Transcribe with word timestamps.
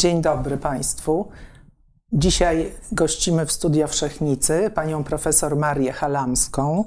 Dzień 0.00 0.22
dobry 0.22 0.56
Państwu. 0.56 1.28
Dzisiaj 2.12 2.72
gościmy 2.92 3.46
w 3.46 3.52
Studio 3.52 3.88
Wszechnicy 3.88 4.70
panią 4.74 5.04
profesor 5.04 5.56
Marię 5.56 5.92
Halamską. 5.92 6.84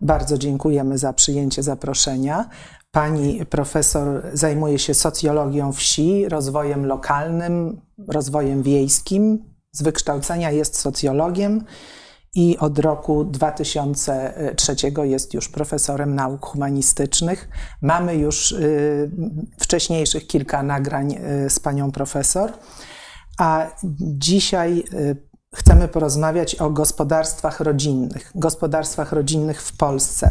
Bardzo 0.00 0.38
dziękujemy 0.38 0.98
za 0.98 1.12
przyjęcie 1.12 1.62
zaproszenia. 1.62 2.48
Pani 2.90 3.46
profesor 3.46 4.22
zajmuje 4.32 4.78
się 4.78 4.94
socjologią 4.94 5.72
wsi, 5.72 6.28
rozwojem 6.28 6.86
lokalnym, 6.86 7.80
rozwojem 8.08 8.62
wiejskim. 8.62 9.44
Z 9.72 9.82
wykształcenia 9.82 10.50
jest 10.50 10.78
socjologiem 10.78 11.64
i 12.34 12.58
od 12.58 12.78
roku 12.78 13.24
2003 13.24 14.76
jest 15.02 15.34
już 15.34 15.48
profesorem 15.48 16.14
nauk 16.14 16.46
humanistycznych. 16.46 17.48
Mamy 17.82 18.16
już 18.16 18.52
y, 18.52 19.10
wcześniejszych 19.58 20.26
kilka 20.26 20.62
nagrań 20.62 21.12
y, 21.12 21.50
z 21.50 21.60
panią 21.60 21.92
profesor, 21.92 22.52
a 23.38 23.66
dzisiaj 24.00 24.84
y, 24.92 25.16
chcemy 25.54 25.88
porozmawiać 25.88 26.54
o 26.54 26.70
gospodarstwach 26.70 27.60
rodzinnych, 27.60 28.32
gospodarstwach 28.34 29.12
rodzinnych 29.12 29.62
w 29.62 29.76
Polsce. 29.76 30.30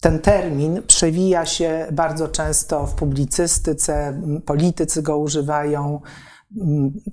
Ten 0.00 0.18
termin 0.18 0.82
przewija 0.86 1.46
się 1.46 1.86
bardzo 1.92 2.28
często 2.28 2.86
w 2.86 2.94
publicystyce, 2.94 4.20
politycy 4.46 5.02
go 5.02 5.18
używają, 5.18 6.00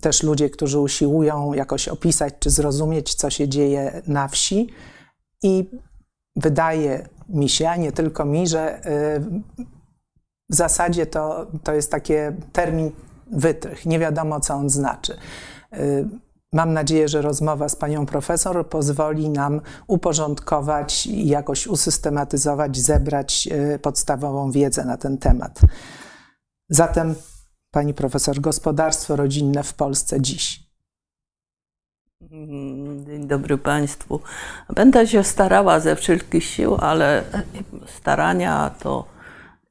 też 0.02 0.24
ludzie, 0.24 0.50
którzy 0.50 0.80
usiłują 0.80 1.54
jakoś 1.54 1.88
opisać 1.88 2.34
czy 2.40 2.50
zrozumieć, 2.50 3.16
co 3.16 3.30
się 3.30 3.48
dzieje 3.48 4.02
na 4.08 4.28
wsi. 4.28 4.70
I 5.44 5.70
wydaje 6.36 7.10
mi 7.30 7.50
się, 7.50 7.70
a 7.70 7.76
nie 7.76 7.92
tylko 7.92 8.26
mi, 8.26 8.48
że 8.48 8.82
w 10.50 10.56
zasadzie 10.56 11.06
to, 11.06 11.48
to 11.64 11.74
jest 11.74 11.92
taki 11.92 12.14
termin 12.52 12.92
wytrych. 13.32 13.86
Nie 13.86 14.00
wiadomo, 14.00 14.40
co 14.40 14.54
on 14.54 14.70
znaczy. 14.70 15.18
Mam 16.54 16.74
nadzieję, 16.74 17.08
że 17.08 17.22
rozmowa 17.22 17.70
z 17.70 17.76
panią 17.76 18.06
profesor 18.06 18.70
pozwoli 18.70 19.30
nam 19.30 19.62
uporządkować 19.88 21.08
i 21.08 21.28
jakoś 21.28 21.68
usystematyzować, 21.68 22.78
zebrać 22.78 23.50
podstawową 23.82 24.52
wiedzę 24.52 24.86
na 24.86 24.98
ten 24.98 25.18
temat. 25.18 25.60
Zatem, 26.70 27.16
pani 27.74 27.94
profesor, 27.94 28.40
gospodarstwo 28.40 29.16
rodzinne 29.16 29.64
w 29.64 29.74
Polsce 29.74 30.22
dziś. 30.22 30.64
Dzień 33.06 33.28
dobry 33.28 33.58
Państwu. 33.58 34.20
Będę 34.70 35.08
się 35.08 35.24
starała 35.24 35.80
ze 35.80 35.96
wszelkich 35.96 36.44
sił, 36.44 36.76
ale 36.76 37.24
starania 38.00 38.70
to 38.70 39.06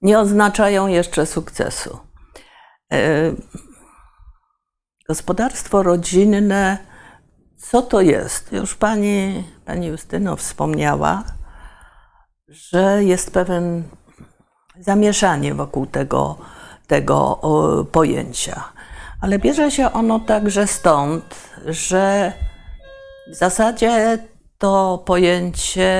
nie 0.02 0.18
oznaczają 0.18 0.86
jeszcze 0.86 1.26
sukcesu. 1.26 1.98
Gospodarstwo 5.08 5.82
rodzinne, 5.82 6.78
co 7.56 7.82
to 7.82 8.00
jest? 8.00 8.52
Już 8.52 8.74
pani, 8.74 9.44
pani 9.64 9.86
Justyno 9.86 10.36
wspomniała, 10.36 11.24
że 12.48 13.04
jest 13.04 13.30
pewien 13.30 13.82
zamieszanie 14.78 15.54
wokół 15.54 15.86
tego, 15.86 16.38
tego 16.92 17.40
pojęcia. 17.92 18.64
Ale 19.20 19.38
bierze 19.38 19.70
się 19.70 19.92
ono 19.92 20.20
także 20.20 20.66
stąd, 20.66 21.24
że 21.66 22.32
w 23.32 23.34
zasadzie 23.34 24.18
to 24.58 25.02
pojęcie 25.06 25.92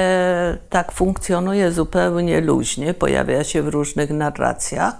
tak 0.68 0.92
funkcjonuje 0.92 1.72
zupełnie 1.72 2.40
luźnie, 2.40 2.94
pojawia 2.94 3.44
się 3.44 3.62
w 3.62 3.68
różnych 3.68 4.10
narracjach 4.10 4.94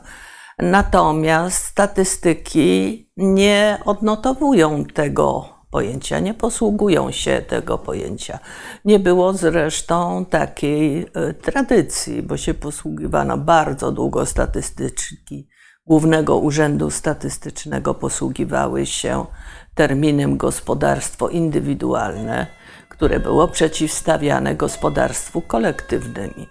Natomiast 0.59 1.65
statystyki 1.65 3.11
nie 3.17 3.79
odnotowują 3.85 4.85
tego 4.85 5.49
pojęcia, 5.71 6.19
nie 6.19 6.35
posługują 6.35 7.11
się 7.11 7.43
tego 7.49 7.79
pojęcia. 7.79 8.39
Nie 8.85 8.99
było 8.99 9.33
zresztą 9.33 10.25
takiej 10.25 11.07
e, 11.15 11.35
tradycji, 11.35 12.23
bo 12.23 12.37
się 12.37 12.55
posługiwano 12.55 13.39
bardzo 13.39 13.93
długo 13.93 14.27
statystyki 14.27 15.49
Głównego 15.87 16.39
Urzędu 16.39 16.91
Statystycznego 16.91 17.95
posługiwały 17.95 18.87
się 18.87 19.27
terminem 19.75 20.37
gospodarstwo 20.37 21.29
indywidualne, 21.29 22.47
które 22.89 23.21
było 23.21 23.49
przeciwstawiane 23.49 24.55
gospodarstwu 24.55 25.41
kolektywnemu. 25.41 26.47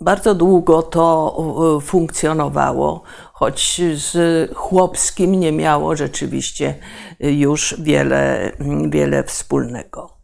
Bardzo 0.00 0.34
długo 0.34 0.82
to 0.82 1.36
funkcjonowało, 1.82 3.02
choć 3.32 3.80
z 3.94 4.50
chłopskim 4.54 5.34
nie 5.34 5.52
miało 5.52 5.96
rzeczywiście 5.96 6.74
już 7.20 7.74
wiele, 7.78 8.52
wiele 8.88 9.24
wspólnego. 9.24 10.18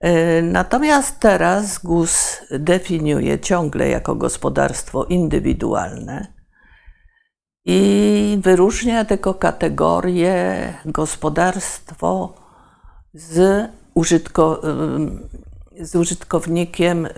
E, 0.00 0.42
natomiast 0.42 1.20
teraz 1.20 1.78
GUS 1.78 2.38
definiuje 2.50 3.38
ciągle 3.38 3.88
jako 3.88 4.14
gospodarstwo 4.14 5.04
indywidualne 5.04 6.41
i 7.64 8.38
wyróżnia 8.42 9.04
tylko 9.04 9.34
kategorię 9.34 10.74
gospodarstwo 10.84 12.34
z 13.14 13.68
użytko, 13.94 14.62
z 15.80 15.96
użytkownikiem 15.96 17.08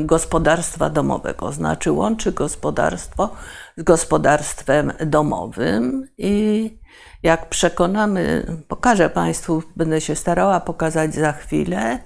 gospodarstwa 0.00 0.90
domowego. 0.90 1.52
Znaczy 1.52 1.92
łączy 1.92 2.32
gospodarstwo 2.32 3.30
z 3.76 3.82
gospodarstwem 3.82 4.92
domowym 5.06 6.06
i 6.18 6.78
jak 7.22 7.48
przekonamy, 7.48 8.46
pokażę 8.68 9.10
Państwu, 9.10 9.62
będę 9.76 10.00
się 10.00 10.16
starała 10.16 10.60
pokazać 10.60 11.14
za 11.14 11.32
chwilę, 11.32 11.98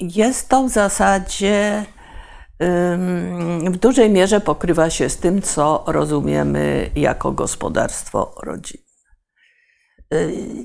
jest 0.00 0.48
to 0.48 0.62
w 0.62 0.68
zasadzie 0.68 1.86
w 3.70 3.76
dużej 3.80 4.10
mierze 4.10 4.40
pokrywa 4.40 4.90
się 4.90 5.08
z 5.08 5.16
tym, 5.16 5.42
co 5.42 5.84
rozumiemy 5.86 6.90
jako 6.96 7.32
gospodarstwo 7.32 8.34
rodzinne. 8.42 8.86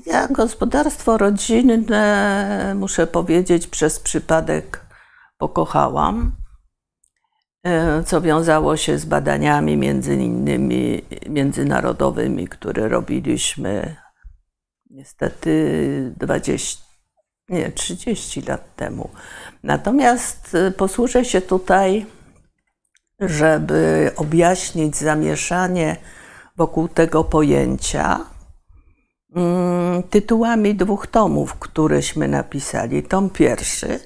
Ja 0.06 0.28
gospodarstwo 0.28 1.18
rodzinne, 1.18 2.74
muszę 2.78 3.06
powiedzieć, 3.06 3.66
przez 3.66 4.00
przypadek 4.00 4.86
pokochałam, 5.38 6.36
e, 7.64 8.04
co 8.04 8.20
wiązało 8.20 8.76
się 8.76 8.98
z 8.98 9.04
badaniami 9.04 9.76
między 9.76 10.14
innymi 10.14 11.02
międzynarodowymi, 11.28 12.48
które 12.48 12.88
robiliśmy 12.88 13.96
niestety 14.90 16.14
20, 16.16 16.91
nie, 17.52 17.72
30 17.72 18.42
lat 18.42 18.76
temu. 18.76 19.10
Natomiast 19.62 20.54
e, 20.54 20.70
posłużę 20.70 21.24
się 21.24 21.40
tutaj, 21.40 22.06
żeby 23.20 24.10
objaśnić 24.16 24.96
zamieszanie 24.96 25.96
wokół 26.56 26.88
tego 26.88 27.24
pojęcia 27.24 28.32
Mm, 29.34 30.02
tytułami 30.02 30.74
dwóch 30.74 31.06
tomów, 31.06 31.54
któreśmy 31.54 32.28
napisali. 32.28 33.02
Tom 33.02 33.30
pierwszy, 33.30 34.00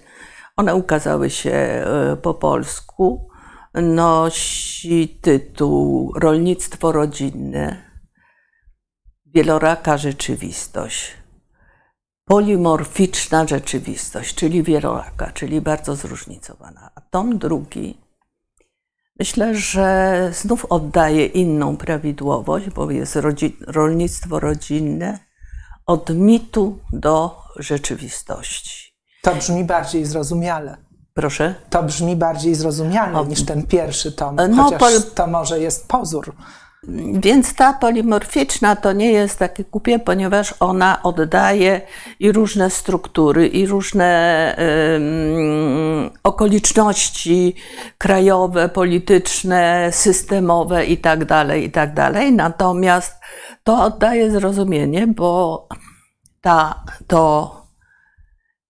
one 0.56 0.74
ukazały 0.74 1.30
się 1.30 1.50
e, 1.50 2.16
po 2.22 2.34
polsku, 2.34 3.28
nosi 3.74 5.18
tytuł 5.20 6.12
Rolnictwo 6.16 6.92
rodzinne, 6.92 7.76
wieloraka 9.26 9.98
rzeczywistość. 9.98 11.14
Polimorficzna 12.28 13.46
rzeczywistość, 13.46 14.34
czyli 14.34 14.62
wieloraka, 14.62 15.32
czyli 15.32 15.60
bardzo 15.60 15.96
zróżnicowana. 15.96 16.90
A 16.94 17.00
tom 17.00 17.38
drugi 17.38 18.06
Myślę, 19.18 19.54
że 19.54 20.30
znów 20.34 20.64
oddaje 20.64 21.26
inną 21.26 21.76
prawidłowość, 21.76 22.70
bo 22.70 22.90
jest 22.90 23.18
rolnictwo 23.66 24.40
rodzinne 24.40 25.18
od 25.86 26.10
mitu 26.10 26.78
do 26.92 27.42
rzeczywistości. 27.56 28.96
To 29.22 29.34
brzmi 29.34 29.64
bardziej 29.64 30.04
zrozumiale. 30.04 30.76
Proszę? 31.14 31.54
To 31.70 31.82
brzmi 31.82 32.16
bardziej 32.16 32.54
zrozumiale 32.54 33.26
niż 33.26 33.44
ten 33.44 33.66
pierwszy 33.66 34.12
tom, 34.12 34.36
no, 34.48 34.64
chociaż 34.64 34.92
to 35.14 35.26
może 35.26 35.60
jest 35.60 35.88
pozór. 35.88 36.34
Więc 37.20 37.54
ta 37.54 37.72
polimorficzna 37.72 38.76
to 38.76 38.92
nie 38.92 39.12
jest 39.12 39.38
takie 39.38 39.64
kupie, 39.64 39.98
ponieważ 39.98 40.54
ona 40.60 41.02
oddaje 41.02 41.80
i 42.20 42.32
różne 42.32 42.70
struktury, 42.70 43.48
i 43.48 43.66
różne 43.66 44.56
um, 44.58 46.10
okoliczności 46.22 47.54
krajowe, 47.98 48.68
polityczne, 48.68 49.88
systemowe 49.92 50.86
itd., 50.86 51.26
tak 51.26 51.56
itd. 51.62 51.94
Tak 51.94 52.32
Natomiast 52.32 53.20
to 53.64 53.84
oddaje 53.84 54.30
zrozumienie, 54.30 55.06
bo 55.06 55.68
ta, 56.40 56.84
to 57.06 57.52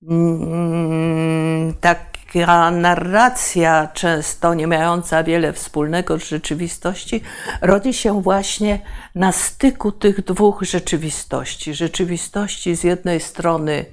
um, 0.02 1.74
tak 1.80 2.15
taka 2.40 2.70
narracja, 2.70 3.88
często 3.94 4.54
nie 4.54 4.66
mająca 4.66 5.24
wiele 5.24 5.52
wspólnego 5.52 6.18
z 6.18 6.28
rzeczywistości, 6.28 7.22
rodzi 7.62 7.94
się 7.94 8.22
właśnie 8.22 8.78
na 9.14 9.32
styku 9.32 9.92
tych 9.92 10.24
dwóch 10.24 10.62
rzeczywistości. 10.62 11.74
Rzeczywistości 11.74 12.76
z 12.76 12.84
jednej 12.84 13.20
strony 13.20 13.84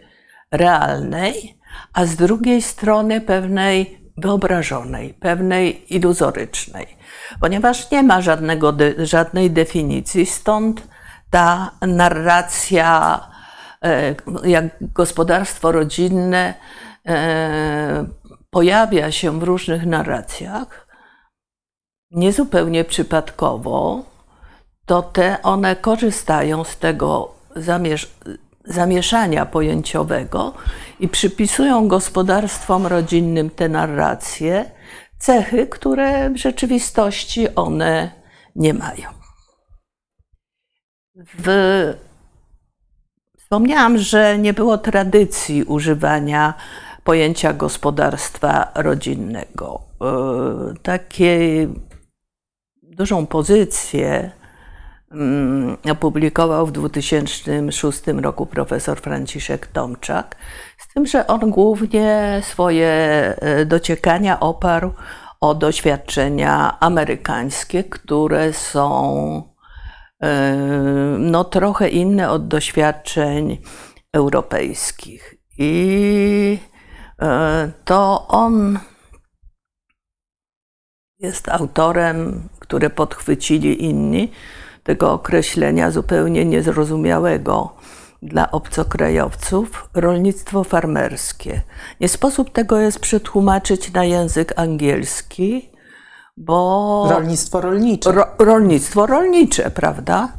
realnej, 0.52 1.58
a 1.94 2.06
z 2.06 2.16
drugiej 2.16 2.62
strony 2.62 3.22
pewnej 3.22 4.04
wyobrażonej, 4.18 5.14
pewnej 5.14 5.96
iluzorycznej. 5.96 6.88
Ponieważ 7.42 7.92
nie 7.92 8.04
ma 8.04 8.22
żadnego, 8.22 8.74
żadnej 8.98 9.52
definicji, 9.52 10.26
stąd 10.26 10.88
ta 11.30 11.72
narracja, 11.82 13.20
e, 13.86 14.16
jak 14.44 14.66
gospodarstwo 14.82 15.72
rodzinne, 15.72 16.54
e, 17.08 18.06
pojawia 18.54 19.12
się 19.12 19.40
w 19.40 19.44
różnych 19.44 19.86
narracjach, 19.86 20.88
niezupełnie 22.12 22.84
przypadkowo, 22.84 24.04
to 24.86 25.02
te 25.02 25.42
one 25.42 25.76
korzystają 25.76 26.64
z 26.64 26.78
tego 26.78 27.34
zamieszania 28.66 29.46
pojęciowego 29.46 30.54
i 31.00 31.10
przypisują 31.10 31.88
gospodarstwom 31.88 32.88
rodzinnym 32.88 33.50
te 33.50 33.70
narracje, 33.70 34.72
cechy, 35.18 35.68
które 35.68 36.30
w 36.30 36.38
rzeczywistości 36.38 37.56
one 37.56 38.12
nie 38.56 38.74
mają. 38.74 39.10
W... 41.16 41.48
Wspomniałam, 43.38 43.98
że 43.98 44.38
nie 44.38 44.54
było 44.54 44.78
tradycji 44.78 45.64
używania 45.64 46.54
pojęcia 47.04 47.54
gospodarstwa 47.54 48.72
rodzinnego. 48.76 49.82
E, 50.02 50.74
Takie 50.84 51.68
dużą 52.82 53.26
pozycję 53.26 54.32
mm, 55.12 55.78
opublikował 55.92 56.66
w 56.66 56.72
2006 56.72 58.02
roku 58.08 58.46
profesor 58.46 59.02
Franciszek 59.02 59.68
Tomczak, 59.68 60.36
z 60.78 60.94
tym, 60.94 61.06
że 61.06 61.28
on 61.28 61.50
głównie 61.50 62.42
swoje 62.44 62.88
e, 62.88 63.66
dociekania 63.66 64.40
oparł 64.40 64.92
o 65.42 65.56
doświadczenia 65.56 66.78
amerykańskie, 66.80 67.84
które 67.84 68.54
są 68.54 69.44
e, 70.24 70.56
no, 71.20 71.44
trochę 71.44 71.90
inne 71.90 72.30
od 72.30 72.48
doświadczeń 72.48 73.58
europejskich. 74.14 75.36
I 75.58 76.58
to 77.86 78.28
on 78.28 78.80
jest 81.20 81.50
autorem, 81.50 82.50
które 82.60 82.90
podchwycili 82.90 83.84
inni, 83.84 84.32
tego 84.84 85.12
określenia 85.12 85.92
zupełnie 85.92 86.46
niezrozumiałego 86.46 87.76
dla 88.22 88.52
obcokrajowców 88.52 89.90
rolnictwo 89.94 90.64
farmerskie. 90.64 91.62
Nie 92.00 92.10
sposób 92.10 92.50
tego 92.50 92.80
jest 92.80 93.00
przetłumaczyć 93.00 93.94
na 93.94 94.06
język 94.06 94.54
angielski, 94.56 95.70
bo. 96.38 97.08
Rolnictwo 97.10 97.62
rolnicze. 97.62 98.12
Ro, 98.12 98.26
rolnictwo 98.40 99.06
rolnicze, 99.06 99.72
prawda? 99.72 100.30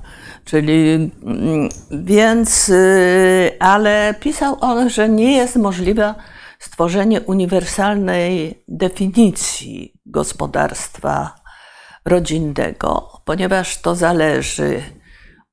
Czyli 0.44 1.11
mm, 1.25 1.69
więc, 1.91 2.69
y, 2.69 3.50
ale 3.61 4.15
pisał 4.20 4.56
on, 4.61 4.91
że 4.91 5.09
nie 5.09 5.37
jest 5.37 5.56
możliwe 5.56 6.15
stworzenie 6.64 7.20
uniwersalnej 7.20 8.64
definicji 8.69 10.00
gospodarstwa 10.06 11.34
rodzinnego, 12.05 13.20
ponieważ 13.25 13.81
to 13.81 13.94
zależy 13.94 14.82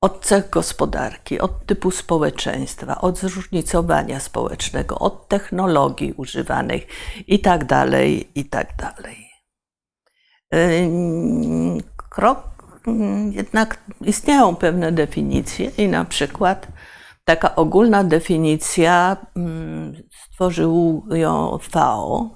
od 0.02 0.26
cech 0.26 0.50
gospodarki, 0.50 1.40
od 1.40 1.66
typu 1.66 1.92
społeczeństwa, 1.92 3.02
od 3.02 3.20
zróżnicowania 3.20 4.20
społecznego, 4.20 5.00
od 5.00 5.28
technologii 5.28 6.14
używanych 6.14 6.88
itd., 7.28 7.66
tak 7.68 7.90
itd. 8.36 8.68
Tak 8.78 9.06
krok, 12.10 12.52
jednak 13.32 13.78
istnieją 14.02 14.56
pewne 14.56 14.92
definicje 14.92 15.72
i 15.78 15.88
na 15.88 16.06
przykład 16.06 16.68
taka 17.26 17.56
ogólna 17.56 18.04
definicja 18.04 19.18
mm, 19.36 19.94
stworzył 20.12 21.04
ją 21.12 21.58
FAO, 21.62 22.30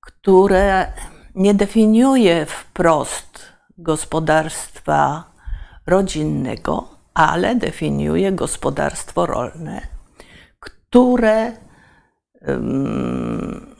które 0.00 0.92
nie 1.34 1.54
definiuje 1.54 2.46
wprost 2.46 3.52
gospodarstwa 3.78 5.32
rodzinnego, 5.86 6.88
ale 7.14 7.56
definiuje 7.56 8.32
gospodarstwo 8.32 9.26
rolne, 9.26 9.86
które, 10.60 11.52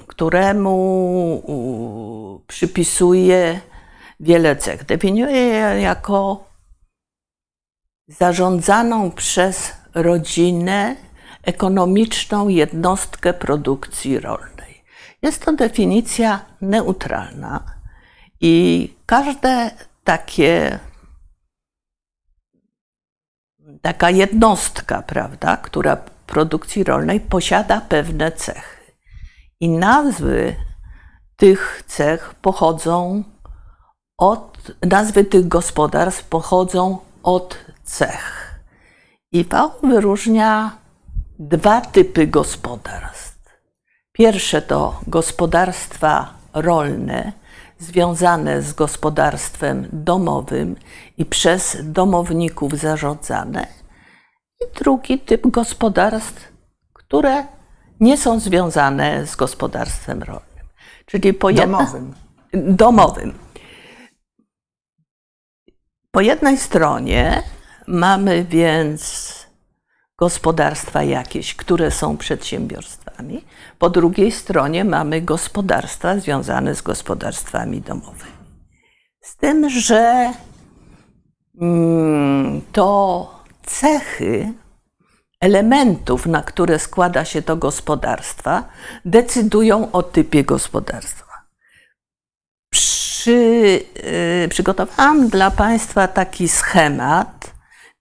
któremu 0.07 1.43
przypisuje 2.47 3.61
wiele 4.21 4.57
cech. 4.57 4.85
Definiuje 4.85 5.41
je 5.41 5.81
jako 5.81 6.45
zarządzaną 8.09 9.11
przez 9.11 9.82
rodzinę 9.95 10.97
ekonomiczną 11.43 12.49
jednostkę 12.49 13.35
produkcji 13.35 14.21
rolnej. 14.21 14.85
Jest 15.23 15.45
to 15.45 15.53
definicja 15.53 16.45
neutralna 16.61 17.65
i 18.41 18.89
każde 19.07 19.71
takie 20.05 20.79
taka 23.83 24.11
jednostka, 24.11 25.03
prawda, 25.03 25.57
która 25.57 25.97
produkcji 26.27 26.85
rolnej 26.85 27.21
posiada 27.21 27.81
pewne 27.81 28.33
cechy. 28.33 28.93
I 29.61 29.69
nazwy 29.69 30.57
tych 31.37 31.83
cech 31.87 32.35
pochodzą 32.35 33.25
od, 34.19 34.59
nazwy 34.83 35.25
tych 35.25 35.49
gospodarstw 35.49 36.25
pochodzą 36.25 36.99
od 37.23 37.59
cech. 37.85 38.42
I 39.33 39.45
FAO 39.45 39.79
wyróżnia 39.83 40.77
dwa 41.39 41.81
typy 41.81 42.27
gospodarstw. 42.27 43.59
Pierwsze 44.13 44.63
to 44.63 45.01
gospodarstwa 45.07 46.35
rolne, 46.55 47.33
związane 47.79 48.63
z 48.63 48.73
gospodarstwem 48.73 49.89
domowym 49.93 50.77
i 51.19 51.25
przez 51.25 51.77
domowników 51.83 52.73
zarządzane. 52.73 53.67
I 54.61 54.79
drugi 54.79 55.19
typ 55.19 55.47
gospodarstw, 55.47 56.53
które 56.93 57.47
nie 58.01 58.17
są 58.17 58.41
związane 58.41 59.27
z 59.27 59.37
gospodarstwem 59.37 60.23
rolnym. 60.23 60.67
Czyli 61.07 61.35
po 61.35 61.53
domowym. 61.53 62.15
domowym. 62.53 63.35
Po 66.11 66.21
jednej 66.21 66.59
stronie 66.59 67.43
mamy 67.93 68.45
więc 68.45 69.33
gospodarstwa 70.19 71.03
jakieś, 71.03 71.55
które 71.55 71.91
są 71.91 72.17
przedsiębiorstwami. 72.17 73.45
Po 73.79 73.91
drugiej 73.91 74.33
stronie 74.33 74.85
mamy 74.85 75.23
gospodarstwa 75.23 76.19
związane 76.19 76.75
z 76.75 76.83
gospodarstwami 76.83 77.81
domowymi. 77.81 78.33
Z 79.21 79.37
tym, 79.37 79.71
że 79.71 80.33
mm, 81.61 82.61
to 82.73 83.31
cechy 83.67 84.53
elementów, 85.41 86.27
na 86.27 86.43
które 86.43 86.79
składa 86.79 87.25
się 87.25 87.43
to 87.43 87.57
gospodarstwa, 87.57 88.65
decydują 89.05 89.93
o 89.93 90.03
typie 90.03 90.45
gospodarstwa. 90.45 91.33
Przy, 92.71 93.81
yy, 94.43 94.49
przygotowałam 94.49 95.29
dla 95.29 95.51
Państwa 95.51 96.09
taki 96.09 96.49
schemat, 96.49 97.52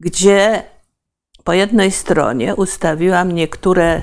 gdzie 0.02 0.64
po 1.44 1.54
jednej 1.54 1.92
stronie 1.92 2.56
ustawiłam 2.56 3.32
niektóre, 3.32 4.02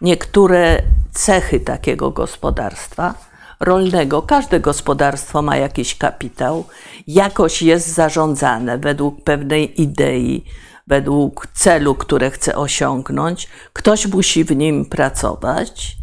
niektóre 0.00 0.82
cechy 1.12 1.60
takiego 1.60 2.10
gospodarstwa 2.10 3.14
rolnego. 3.60 4.22
Każde 4.22 4.60
gospodarstwo 4.60 5.42
ma 5.42 5.56
jakiś 5.56 5.94
kapitał, 5.94 6.64
jakoś 7.06 7.62
jest 7.62 7.88
zarządzane 7.88 8.78
według 8.78 9.24
pewnej 9.24 9.82
idei, 9.82 10.44
według 10.86 11.46
celu, 11.54 11.94
które 11.94 12.30
chce 12.30 12.56
osiągnąć. 12.56 13.48
Ktoś 13.72 14.06
musi 14.06 14.44
w 14.44 14.56
nim 14.56 14.86
pracować 14.86 15.96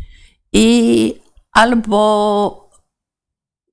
i 0.54 1.16
albo 1.52 2.70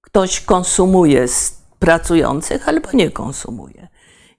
ktoś 0.00 0.40
konsumuje 0.40 1.28
z 1.28 1.62
pracujących, 1.78 2.68
albo 2.68 2.88
nie 2.92 3.10
konsumuje. 3.10 3.88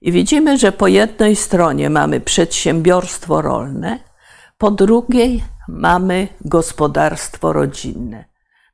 I 0.00 0.12
widzimy, 0.12 0.58
że 0.58 0.72
po 0.72 0.86
jednej 0.88 1.36
stronie 1.36 1.90
mamy 1.90 2.20
przedsiębiorstwo 2.20 3.42
rolne, 3.42 3.98
po 4.58 4.70
drugiej 4.70 5.44
mamy 5.68 6.28
gospodarstwo 6.40 7.52
rodzinne. 7.52 8.24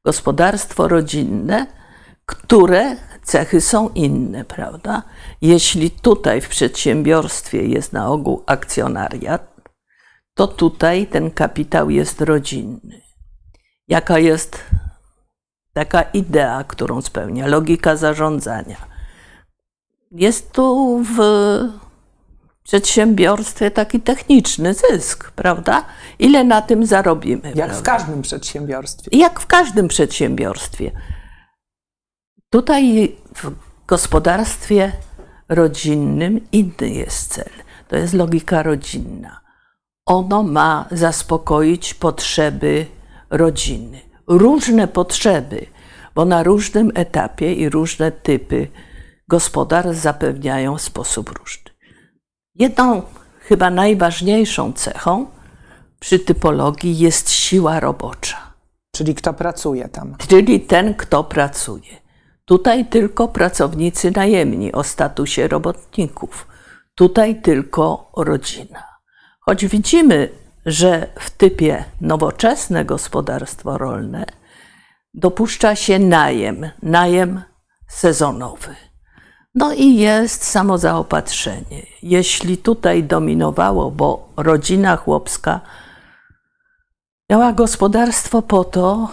gospodarstwo 0.04 0.88
rodzinne, 0.88 1.66
które 2.26 2.97
cechy 3.23 3.61
są 3.61 3.88
inne, 3.88 4.45
prawda? 4.45 5.02
Jeśli 5.40 5.90
tutaj 5.90 6.40
w 6.40 6.49
przedsiębiorstwie 6.49 7.66
jest 7.66 7.92
na 7.92 8.09
ogół 8.09 8.42
akcjonariat, 8.47 9.56
to 10.35 10.47
tutaj 10.47 11.06
ten 11.06 11.30
kapitał 11.30 11.90
jest 11.90 12.21
rodzinny. 12.21 13.00
Jaka 13.88 14.18
jest 14.18 14.64
taka 15.73 16.02
idea, 16.02 16.64
którą 16.64 17.02
spełnia, 17.02 17.47
logika 17.47 17.97
zarządzania? 17.97 18.96
Jest 20.16 20.52
tu 20.52 20.99
w 21.04 21.18
przedsiębiorstwie 22.62 23.70
taki 23.70 24.00
techniczny 24.00 24.75
zysk, 24.75 25.30
prawda? 25.30 25.85
Ile 26.18 26.44
na 26.44 26.62
tym 26.62 26.87
zarobimy? 26.87 27.42
Jak 27.42 27.54
prawda? 27.54 27.75
w 27.75 27.82
każdym 27.82 28.23
przedsiębiorstwie. 28.23 29.18
Jak 29.18 29.40
w 29.40 29.46
każdym 29.46 29.88
przedsiębiorstwie. 29.88 30.90
Tutaj 32.50 33.16
w 33.35 33.50
gospodarstwie 33.87 34.92
rodzinnym 35.49 36.40
inny 36.52 36.90
jest 36.90 37.32
cel. 37.32 37.50
To 37.88 37.96
jest 37.96 38.14
logika 38.14 38.62
rodzinna. 38.62 39.40
Ono 40.06 40.42
ma 40.42 40.88
zaspokoić 40.90 41.94
potrzeby 41.94 42.87
rodziny. 43.30 44.00
Różne 44.26 44.88
potrzeby, 44.88 45.66
bo 46.14 46.25
na 46.25 46.42
różnym 46.42 46.92
etapie 46.94 47.54
i 47.54 47.68
różne 47.68 48.12
typy 48.12 48.68
gospodarstw 49.28 50.02
zapewniają 50.02 50.76
w 50.76 50.83
sposób 50.83 51.28
różny. 51.38 51.71
Jedną, 52.54 53.02
chyba 53.40 53.71
najważniejszą 53.71 54.73
cechą 54.73 55.26
przy 56.00 56.18
typologii 56.18 56.99
jest 56.99 57.30
siła 57.30 57.80
robocza, 57.80 58.54
Czyli 58.92 59.14
kto 59.14 59.33
pracuje 59.33 59.88
tam. 59.88 60.16
czyli 60.28 60.61
ten, 60.61 60.95
kto 60.95 61.25
pracuje. 61.25 62.06
Tutaj 62.45 62.87
tylko 62.87 63.28
pracownicy 63.28 64.11
najemni 64.11 64.73
o 64.73 64.85
statusie 64.85 65.49
robotników, 65.49 66.47
tutaj 66.95 67.42
tylko 67.42 68.12
rodzina. 68.16 68.85
Choć 69.40 69.66
widzimy, 69.66 70.28
że 70.66 71.06
w 71.21 71.30
typie 71.30 71.85
nowoczesne 72.00 72.85
gospodarstwo 72.85 73.78
rolne 73.78 74.26
dopuszcza 75.14 75.76
się 75.76 75.99
najem, 75.99 76.71
najem 76.83 77.42
sezonowy. 77.88 78.76
No 79.57 79.73
i 79.73 79.95
jest 79.95 80.45
samozaopatrzenie. 80.45 81.87
Jeśli 82.03 82.59
tutaj 82.59 83.05
dominowało, 83.05 83.91
bo 83.91 84.29
rodzina 84.37 84.97
chłopska 84.97 85.61
miała 87.31 87.53
gospodarstwo 87.53 88.43
po 88.43 88.65
to, 88.65 89.09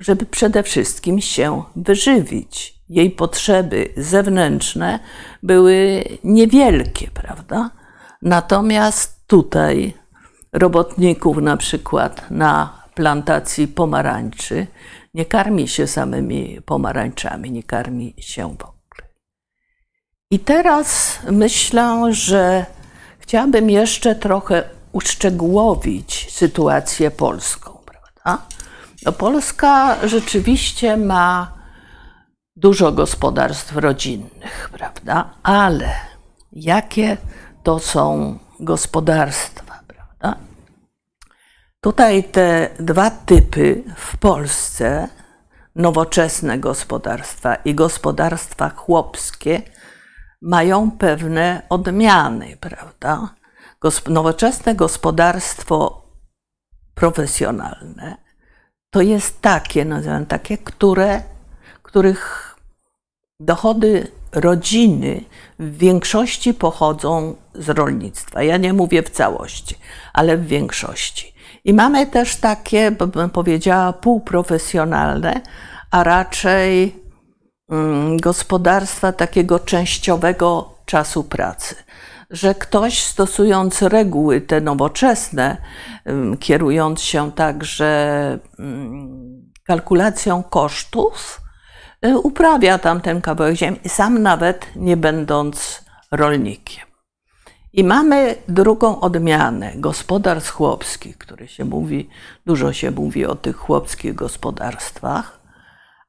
żeby 0.00 0.26
przede 0.26 0.62
wszystkim 0.62 1.20
się 1.20 1.62
wyżywić. 1.76 2.80
Jej 2.88 3.10
potrzeby 3.10 3.88
zewnętrzne 3.96 4.98
były 5.42 6.04
niewielkie, 6.24 7.10
prawda? 7.14 7.70
Natomiast 8.22 9.26
tutaj 9.26 9.94
robotników 10.52 11.36
na 11.36 11.56
przykład 11.56 12.30
na 12.30 12.82
plantacji 12.94 13.68
pomarańczy 13.68 14.66
nie 15.14 15.24
karmi 15.24 15.68
się 15.68 15.86
samymi 15.86 16.60
pomarańczami, 16.66 17.50
nie 17.50 17.62
karmi 17.62 18.14
się 18.18 18.56
w. 18.58 18.75
I 20.30 20.38
teraz 20.38 21.18
myślę, 21.30 22.06
że 22.10 22.66
chciałabym 23.18 23.70
jeszcze 23.70 24.14
trochę 24.14 24.62
uszczegółowić 24.92 26.32
sytuację 26.32 27.10
polską, 27.10 27.78
prawda? 27.84 28.46
No 29.04 29.12
Polska 29.12 29.96
rzeczywiście 30.08 30.96
ma 30.96 31.52
dużo 32.56 32.92
gospodarstw 32.92 33.76
rodzinnych, 33.76 34.70
prawda? 34.72 35.30
Ale 35.42 35.90
jakie 36.52 37.16
to 37.62 37.78
są 37.78 38.38
gospodarstwa, 38.60 39.80
prawda? 39.86 40.40
Tutaj 41.80 42.24
te 42.24 42.70
dwa 42.80 43.10
typy 43.10 43.84
w 43.96 44.16
Polsce, 44.16 45.08
nowoczesne 45.74 46.58
gospodarstwa 46.58 47.54
i 47.54 47.74
gospodarstwa 47.74 48.68
chłopskie, 48.70 49.62
mają 50.42 50.90
pewne 50.90 51.62
odmiany, 51.68 52.56
prawda? 52.60 53.34
Nowoczesne 54.08 54.74
gospodarstwo 54.74 56.02
profesjonalne 56.94 58.26
to 58.90 59.02
jest 59.02 59.40
takie, 59.40 59.84
nazywam 59.84 60.26
takie, 60.26 60.58
które, 60.58 61.22
których 61.82 62.54
dochody 63.40 64.08
rodziny 64.32 65.24
w 65.58 65.78
większości 65.78 66.54
pochodzą 66.54 67.36
z 67.54 67.68
rolnictwa. 67.68 68.42
Ja 68.42 68.56
nie 68.56 68.72
mówię 68.72 69.02
w 69.02 69.10
całości, 69.10 69.74
ale 70.12 70.36
w 70.36 70.46
większości. 70.46 71.34
I 71.64 71.74
mamy 71.74 72.06
też 72.06 72.36
takie, 72.36 72.90
bym 72.90 73.30
powiedziała, 73.30 73.92
półprofesjonalne, 73.92 75.40
a 75.90 76.04
raczej 76.04 76.96
gospodarstwa 78.20 79.12
takiego 79.12 79.58
częściowego 79.58 80.74
czasu 80.84 81.24
pracy. 81.24 81.74
Że 82.30 82.54
ktoś 82.54 83.02
stosując 83.02 83.82
reguły 83.82 84.40
te 84.40 84.60
nowoczesne, 84.60 85.56
ym, 86.08 86.36
kierując 86.36 87.02
się 87.02 87.32
także 87.32 88.38
ym, 88.58 89.52
kalkulacją 89.64 90.42
kosztów, 90.42 91.40
y, 92.06 92.18
uprawia 92.18 92.78
tam 92.78 93.00
ten 93.00 93.20
kawałek 93.20 93.56
ziemi, 93.56 93.78
sam 93.88 94.22
nawet 94.22 94.66
nie 94.76 94.96
będąc 94.96 95.84
rolnikiem. 96.10 96.86
I 97.72 97.84
mamy 97.84 98.34
drugą 98.48 99.00
odmianę 99.00 99.72
gospodarstw 99.76 100.50
chłopskich, 100.50 101.18
które 101.18 101.48
się 101.48 101.64
mówi, 101.64 102.08
dużo 102.46 102.72
się 102.72 102.90
mówi 102.90 103.26
o 103.26 103.34
tych 103.34 103.56
chłopskich 103.56 104.14
gospodarstwach, 104.14 105.35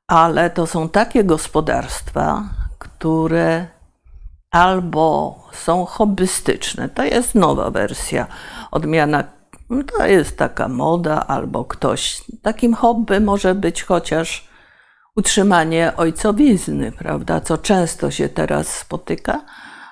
ale 0.07 0.49
to 0.49 0.67
są 0.67 0.89
takie 0.89 1.23
gospodarstwa, 1.23 2.43
które 2.79 3.67
albo 4.51 5.39
są 5.51 5.85
hobbystyczne, 5.85 6.89
to 6.89 7.03
jest 7.03 7.35
nowa 7.35 7.71
wersja, 7.71 8.27
odmiana, 8.71 9.23
no 9.69 9.83
to 9.83 10.05
jest 10.05 10.37
taka 10.37 10.67
moda, 10.67 11.27
albo 11.27 11.65
ktoś, 11.65 12.21
takim 12.41 12.73
hobby 12.73 13.19
może 13.19 13.55
być 13.55 13.83
chociaż 13.83 14.47
utrzymanie 15.15 15.93
ojcowizny, 15.97 16.91
prawda, 16.91 17.41
co 17.41 17.57
często 17.57 18.11
się 18.11 18.29
teraz 18.29 18.67
spotyka, 18.67 19.41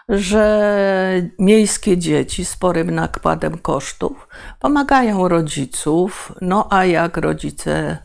że 0.09 1.21
miejskie 1.39 1.97
dzieci 1.97 2.45
sporym 2.45 2.91
nakładem 2.91 3.57
kosztów 3.57 4.27
pomagają 4.59 5.27
rodziców, 5.27 6.31
no 6.41 6.67
a 6.69 6.85
jak 6.85 7.17
rodzice 7.17 7.97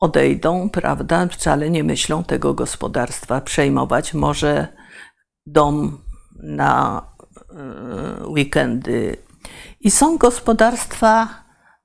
odejdą, 0.00 0.70
prawda, 0.70 1.26
wcale 1.26 1.70
nie 1.70 1.84
myślą 1.84 2.24
tego 2.24 2.54
gospodarstwa 2.54 3.40
przejmować. 3.40 4.14
Może 4.14 4.68
dom 5.46 5.98
na 6.42 7.02
y, 8.22 8.26
weekendy. 8.26 9.16
I 9.80 9.90
są 9.90 10.18
gospodarstwa, 10.18 11.28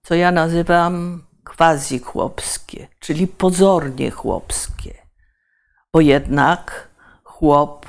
co 0.03 0.15
ja 0.15 0.31
nazywam 0.31 1.23
quasi 1.57 1.99
chłopskie, 1.99 2.87
czyli 2.99 3.27
pozornie 3.27 4.11
chłopskie, 4.11 4.93
bo 5.93 6.01
jednak 6.01 6.89
chłop 7.23 7.85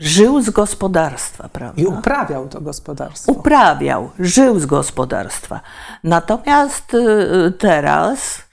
żył 0.00 0.42
z 0.42 0.50
gospodarstwa, 0.50 1.48
prawda? 1.48 1.82
I 1.82 1.86
uprawiał 1.86 2.48
to 2.48 2.60
gospodarstwo. 2.60 3.32
uprawiał, 3.32 4.10
żył 4.18 4.60
z 4.60 4.66
gospodarstwa. 4.66 5.60
Natomiast 6.04 6.94
y, 6.94 7.52
teraz 7.58 8.38
ym, 8.38 8.49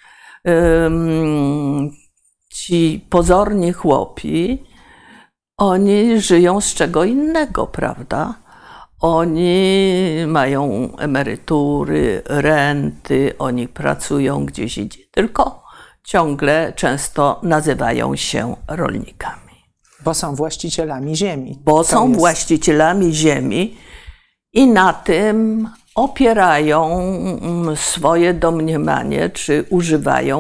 ci 2.49 3.05
pozorni 3.09 3.73
chłopi, 3.73 4.63
oni 5.57 6.21
żyją 6.21 6.61
z 6.61 6.73
czego 6.73 7.03
innego, 7.03 7.67
prawda? 7.67 8.33
Oni 8.99 9.83
mają 10.27 10.91
emerytury, 10.97 12.21
renty, 12.25 13.33
oni 13.39 13.67
pracują 13.67 14.45
gdzieś 14.45 14.77
indziej, 14.77 15.09
tylko 15.11 15.63
ciągle 16.03 16.73
często 16.75 17.39
nazywają 17.43 18.15
się 18.15 18.55
rolnikami 18.67 19.51
Bo 20.03 20.13
są 20.13 20.35
właścicielami 20.35 21.15
ziemi. 21.15 21.59
bo 21.63 21.77
To 21.77 21.83
są 21.83 22.07
jest- 22.07 22.19
właścicielami 22.19 23.13
ziemi 23.13 23.77
i 24.53 24.67
na 24.67 24.93
tym 24.93 25.69
opierają 25.97 26.99
mm, 27.41 27.75
swoje 27.75 28.33
domniemanie, 28.33 29.29
czy 29.29 29.65
używają 29.69 30.39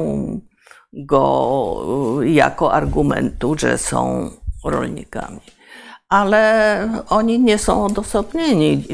go 0.93 2.19
y, 2.21 2.29
jako 2.29 2.73
argumentu, 2.73 3.55
że 3.57 3.77
są 3.77 4.29
rolnikami. 4.65 5.39
Ale 6.09 6.89
oni 7.09 7.39
nie 7.39 7.57
są 7.57 7.85
odosobnieni, 7.85 8.85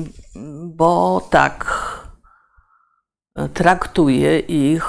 bo 0.76 1.22
tak 1.30 1.66
traktuje 3.54 4.40
ich 4.40 4.86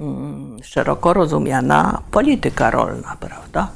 mm, 0.00 0.56
szeroko 0.62 1.12
rozumiana 1.12 2.02
polityka 2.10 2.70
rolna, 2.70 3.16
prawda? 3.20 3.68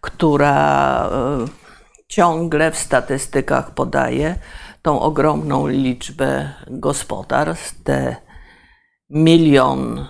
Która 0.00 1.06
y, 1.06 2.08
ciągle 2.08 2.70
w 2.70 2.78
statystykach 2.78 3.70
podaje 3.70 4.38
tą 4.82 5.00
ogromną 5.00 5.68
liczbę 5.68 6.52
gospodarstw, 6.66 7.82
te 7.82 8.16
milion 9.10 10.06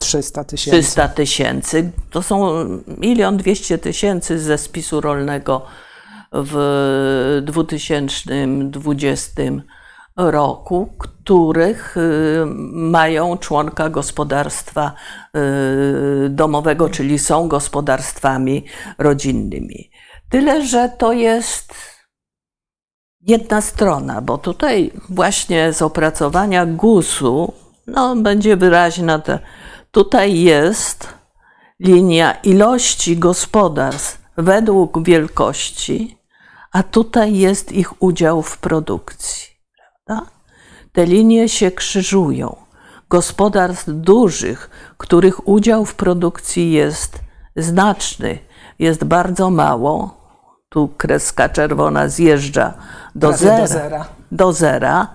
300 0.00 0.44
tysięcy. 0.44 0.82
300 0.82 1.08
tysięcy. 1.08 1.92
To 2.10 2.22
są 2.22 2.64
milion 2.86 3.36
dwieście 3.36 3.78
tysięcy 3.78 4.38
ze 4.38 4.58
spisu 4.58 5.00
rolnego 5.00 5.66
w 6.32 7.40
2020 7.42 9.42
roku, 10.16 10.94
których 10.98 11.96
y, 11.96 12.44
mają 12.72 13.38
członka 13.38 13.88
gospodarstwa 13.88 14.92
y, 16.26 16.28
domowego, 16.28 16.88
czyli 16.88 17.18
są 17.18 17.48
gospodarstwami 17.48 18.64
rodzinnymi. 18.98 19.90
Tyle, 20.28 20.66
że 20.66 20.88
to 20.98 21.12
jest 21.12 21.91
jedna 23.22 23.60
strona, 23.60 24.20
bo 24.20 24.38
tutaj 24.38 24.90
właśnie 25.08 25.72
z 25.72 25.82
opracowania 25.82 26.66
GUS-u 26.66 27.52
no, 27.86 28.16
będzie 28.16 28.56
wyraźna 28.56 29.18
ta, 29.18 29.38
tutaj 29.90 30.40
jest 30.40 31.08
linia 31.80 32.32
ilości 32.32 33.16
gospodarstw 33.16 34.22
według 34.36 35.04
wielkości, 35.04 36.18
a 36.72 36.82
tutaj 36.82 37.36
jest 37.36 37.72
ich 37.72 38.02
udział 38.02 38.42
w 38.42 38.58
produkcji. 38.58 39.48
Prawda? 39.76 40.30
Te 40.92 41.06
linie 41.06 41.48
się 41.48 41.70
krzyżują. 41.70 42.56
Gospodarstw 43.08 43.88
dużych, 43.88 44.70
których 44.96 45.48
udział 45.48 45.84
w 45.84 45.94
produkcji 45.94 46.72
jest 46.72 47.20
znaczny, 47.56 48.38
jest 48.78 49.04
bardzo 49.04 49.50
mało. 49.50 50.21
Tu 50.72 50.88
kreska 50.96 51.48
czerwona 51.48 52.08
zjeżdża 52.08 52.74
do 53.14 53.28
Prawie 53.28 53.38
zera, 53.38 53.60
do 53.60 53.66
zera. 53.66 54.04
do 54.32 54.52
zera, 54.52 55.06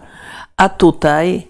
a 0.57 0.69
tutaj, 0.69 1.47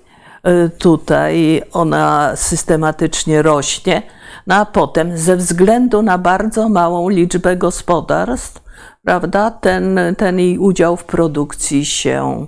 y, 0.47 0.69
tutaj 0.69 1.61
ona 1.71 2.31
systematycznie 2.35 3.41
rośnie, 3.41 4.01
no 4.47 4.55
a 4.55 4.65
potem 4.65 5.17
ze 5.17 5.37
względu 5.37 6.01
na 6.01 6.17
bardzo 6.17 6.69
małą 6.69 7.09
liczbę 7.09 7.57
gospodarstw, 7.57 8.63
prawda, 9.03 9.51
ten, 9.51 9.99
ten 10.17 10.39
jej 10.39 10.57
udział 10.57 10.97
w 10.97 11.03
produkcji 11.03 11.85
się 11.85 12.47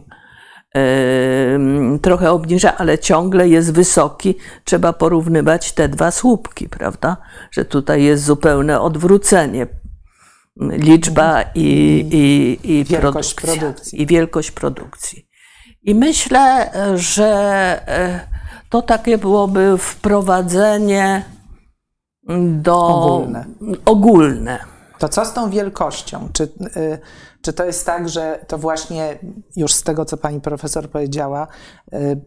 trochę 2.01 2.31
obniża, 2.31 2.77
ale 2.77 2.99
ciągle 2.99 3.49
jest 3.49 3.73
wysoki. 3.73 4.35
Trzeba 4.63 4.93
porównywać 4.93 5.71
te 5.71 5.89
dwa 5.89 6.11
słupki, 6.11 6.69
prawda, 6.69 7.17
że 7.51 7.65
tutaj 7.65 8.03
jest 8.03 8.23
zupełne 8.23 8.81
odwrócenie. 8.81 9.67
Liczba 10.59 11.41
i, 11.55 11.61
i, 12.11 12.71
i 12.71 12.83
Wielkość 12.83 13.33
produkcji. 13.33 14.01
I 14.01 14.05
wielkość 14.05 14.51
produkcji. 14.51 15.29
I 15.83 15.95
myślę, 15.95 16.71
że 16.95 17.27
e, 17.87 18.19
to 18.69 18.81
takie 18.81 19.17
byłoby 19.17 19.77
wprowadzenie 19.77 21.25
do 22.39 22.87
Ogólne. 22.87 23.45
ogólne. 23.85 24.59
To 24.99 25.09
co 25.09 25.25
z 25.25 25.33
tą 25.33 25.49
wielkością? 25.49 26.29
Czy, 26.33 26.43
y, 26.43 26.99
czy 27.41 27.53
to 27.53 27.65
jest 27.65 27.85
tak, 27.85 28.09
że 28.09 28.45
to 28.47 28.57
właśnie 28.57 29.19
już 29.55 29.73
z 29.73 29.83
tego, 29.83 30.05
co 30.05 30.17
pani 30.17 30.41
profesor 30.41 30.89
powiedziała, 30.89 31.47
y, 31.93 32.21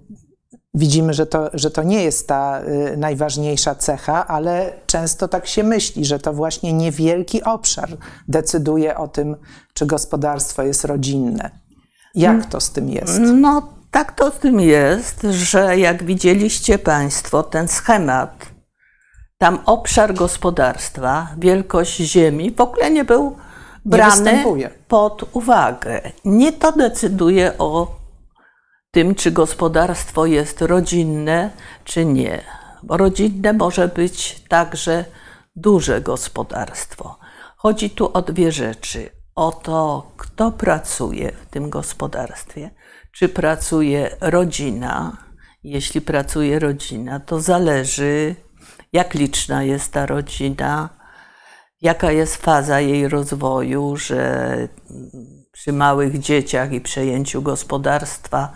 widzimy, 0.75 1.14
że 1.14 1.26
to, 1.26 1.50
że 1.55 1.71
to 1.71 1.83
nie 1.83 2.05
jest 2.05 2.29
ta 2.29 2.62
y, 2.62 2.97
najważniejsza 2.97 3.75
cecha, 3.75 4.26
ale 4.26 4.73
często 4.87 5.29
tak 5.29 5.46
się 5.46 5.62
myśli, 5.62 6.05
że 6.05 6.18
to 6.18 6.33
właśnie 6.33 6.73
niewielki 6.73 7.42
obszar 7.42 7.88
decyduje 8.29 8.96
o 8.96 9.09
tym, 9.09 9.37
czy 9.75 9.87
gospodarstwo 9.87 10.62
jest 10.62 10.85
rodzinne. 10.85 11.51
Jak 12.14 12.46
to 12.46 12.61
z 12.61 12.70
tym 12.70 12.88
jest? 12.88 13.18
No, 13.18 13.68
tak 13.90 14.12
to 14.12 14.31
z 14.31 14.38
tym 14.38 14.61
jest, 14.61 15.23
że 15.31 15.79
jak 15.79 16.05
widzieliście 16.05 16.79
Państwo 16.79 17.42
ten 17.42 17.68
schemat, 17.68 18.46
tam 19.38 19.59
obszar 19.66 20.14
gospodarstwa, 20.14 21.29
wielkość 21.38 21.96
ziemi 21.96 22.51
w 22.51 22.61
ogóle 22.61 22.90
nie 22.90 23.05
był 23.05 23.37
brany 23.85 24.44
pod 24.88 25.25
uwagę. 25.33 26.01
Nie 26.25 26.53
to 26.53 26.73
decyduje 26.73 27.53
o 27.59 28.02
tym, 28.92 29.14
czy 29.14 29.31
gospodarstwo 29.31 30.26
jest 30.26 30.62
rodzinne, 30.62 31.50
czy 31.85 32.05
nie. 32.05 32.44
Bo 32.83 32.96
rodzinne 32.96 33.52
może 33.52 33.88
być 33.88 34.44
także 34.48 35.05
duże 35.57 36.00
gospodarstwo. 36.00 37.18
Chodzi 37.57 37.90
tu 37.90 38.12
o 38.12 38.22
dwie 38.22 38.52
rzeczy. 38.52 39.11
O 39.35 39.52
to, 39.52 40.12
kto 40.16 40.52
pracuje 40.52 41.33
w 41.33 41.46
tym 41.46 41.70
gospodarstwie. 41.70 42.70
Czy 43.12 43.28
pracuje 43.28 44.16
rodzina? 44.20 45.16
Jeśli 45.64 46.00
pracuje 46.00 46.59
rodzina, 46.59 47.20
to 47.20 47.40
zależy, 47.40 48.35
jak 48.92 49.14
liczna 49.14 49.62
jest 49.62 49.92
ta 49.92 50.07
rodzina, 50.07 50.88
jaka 51.83 52.12
jest 52.12 52.37
faza 52.37 52.81
jej 52.81 53.09
rozwoju, 53.09 53.97
że 53.97 54.57
przy 55.53 55.73
małych 55.73 56.18
dzieciach 56.18 56.73
i 56.73 56.81
przejęciu 56.81 57.42
gospodarstwa, 57.42 58.53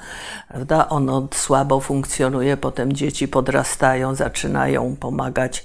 prawda, 0.49 0.89
ono 0.89 1.29
słabo 1.35 1.81
funkcjonuje, 1.81 2.57
potem 2.57 2.93
dzieci 2.93 3.29
podrastają, 3.29 4.15
zaczynają 4.15 4.97
pomagać 4.97 5.65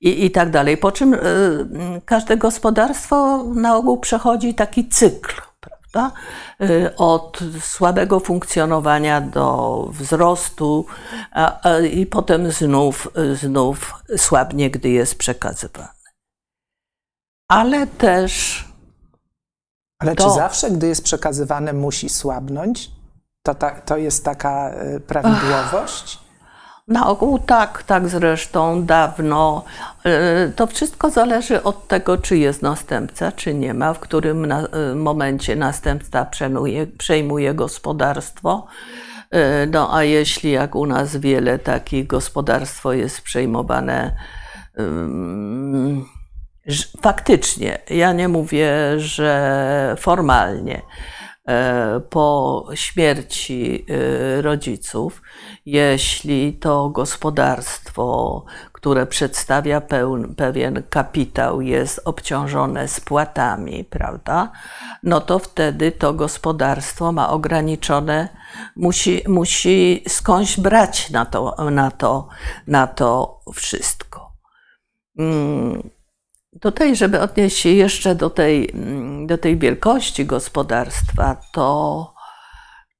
i, 0.00 0.24
i 0.24 0.30
tak 0.30 0.50
dalej. 0.50 0.76
Po 0.76 0.92
czym 0.92 1.14
y, 1.14 1.18
każde 2.04 2.36
gospodarstwo 2.36 3.44
na 3.44 3.76
ogół 3.76 4.00
przechodzi 4.00 4.54
taki 4.54 4.88
cykl. 4.88 5.42
Prawda? 5.60 6.16
Y, 6.60 6.96
Od 6.96 7.38
słabego 7.60 8.20
funkcjonowania 8.20 9.20
do 9.20 9.88
wzrostu 9.92 10.86
a, 11.32 11.68
a, 11.70 11.78
i 11.78 12.06
potem 12.06 12.50
znów, 12.50 13.08
znów 13.34 13.94
słabnie, 14.16 14.70
gdy 14.70 14.88
jest 14.88 15.18
przekazywany. 15.18 16.01
Ale 17.52 17.86
też 17.86 18.64
Ale 19.98 20.16
to- 20.16 20.24
czy 20.28 20.34
zawsze, 20.34 20.70
gdy 20.70 20.86
jest 20.86 21.04
przekazywane, 21.04 21.72
musi 21.72 22.08
słabnąć? 22.08 22.90
To, 23.42 23.54
ta, 23.54 23.70
to 23.70 23.96
jest 23.96 24.24
taka 24.24 24.70
y, 24.96 25.00
prawidłowość? 25.00 26.18
Na 26.88 27.06
ogół 27.06 27.38
tak, 27.38 27.82
tak 27.82 28.08
zresztą 28.08 28.84
dawno. 28.84 29.64
Y, 30.48 30.52
To 30.56 30.66
wszystko 30.66 31.10
zależy 31.10 31.62
od 31.62 31.88
tego, 31.88 32.18
czy 32.18 32.36
jest 32.38 32.62
następca, 32.62 33.32
czy 33.32 33.54
nie 33.54 33.74
ma, 33.74 33.94
w 33.94 33.98
którym 34.00 34.46
na, 34.46 34.62
y, 34.90 34.94
momencie 34.94 35.56
następca 35.56 36.24
przejmuje, 36.24 36.86
przejmuje 36.86 37.54
gospodarstwo. 37.54 38.66
No 39.72 39.94
a 39.96 40.02
jeśli 40.04 40.50
jak 40.50 40.74
u 40.74 40.86
nas 40.86 41.16
wiele 41.16 41.58
takich 41.58 42.06
gospodarstwo 42.06 42.92
jest 42.92 43.20
przejmowane 43.20 44.16
ż- 44.78 46.21
faktycznie, 47.00 47.78
ja 47.90 48.12
nie 48.12 48.28
mówię, 48.28 48.72
że 48.96 49.96
formalnie, 49.98 50.82
e, 51.48 52.00
po 52.10 52.66
śmierci 52.74 53.86
e, 53.88 54.42
rodziców, 54.42 55.22
jeśli 55.66 56.52
to 56.52 56.88
gospodarstwo, 56.88 58.44
które 58.72 59.06
przedstawia 59.06 59.80
pełn, 59.80 60.34
pewien 60.34 60.82
kapitał, 60.90 61.60
jest 61.60 62.00
obciążone 62.04 62.88
spłatami, 62.88 63.84
prawda? 63.84 64.52
No 65.02 65.20
to 65.20 65.38
wtedy 65.38 65.92
to 65.92 66.14
gospodarstwo 66.14 67.12
ma 67.12 67.30
ograniczone, 67.30 68.28
musi, 68.76 69.22
musi 69.28 70.04
skądś 70.08 70.60
brać 70.60 71.10
na 71.10 71.26
to, 71.26 71.70
na 71.70 71.90
to, 71.90 72.28
na 72.66 72.86
to 72.86 73.40
wszystko. 73.54 74.32
Mm, 75.18 75.90
Tutaj, 76.60 76.96
żeby 76.96 77.20
odnieść 77.20 77.58
się 77.58 77.68
jeszcze 77.68 78.14
do 78.14 78.30
tej, 78.30 78.70
mm, 78.74 79.26
do 79.26 79.38
tej 79.38 79.58
wielkości 79.58 80.26
gospodarstwa, 80.26 81.36
to 81.52 82.14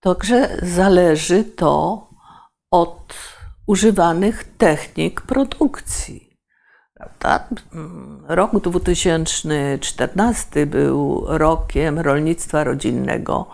także 0.00 0.56
zależy 0.62 1.44
to 1.44 2.06
od 2.70 3.14
używanych 3.66 4.44
technik 4.58 5.20
produkcji. 5.20 6.38
Mm, 7.72 8.24
Rok 8.28 8.60
2014 8.60 10.66
był 10.66 11.24
rokiem 11.28 11.98
rolnictwa 11.98 12.64
rodzinnego 12.64 13.46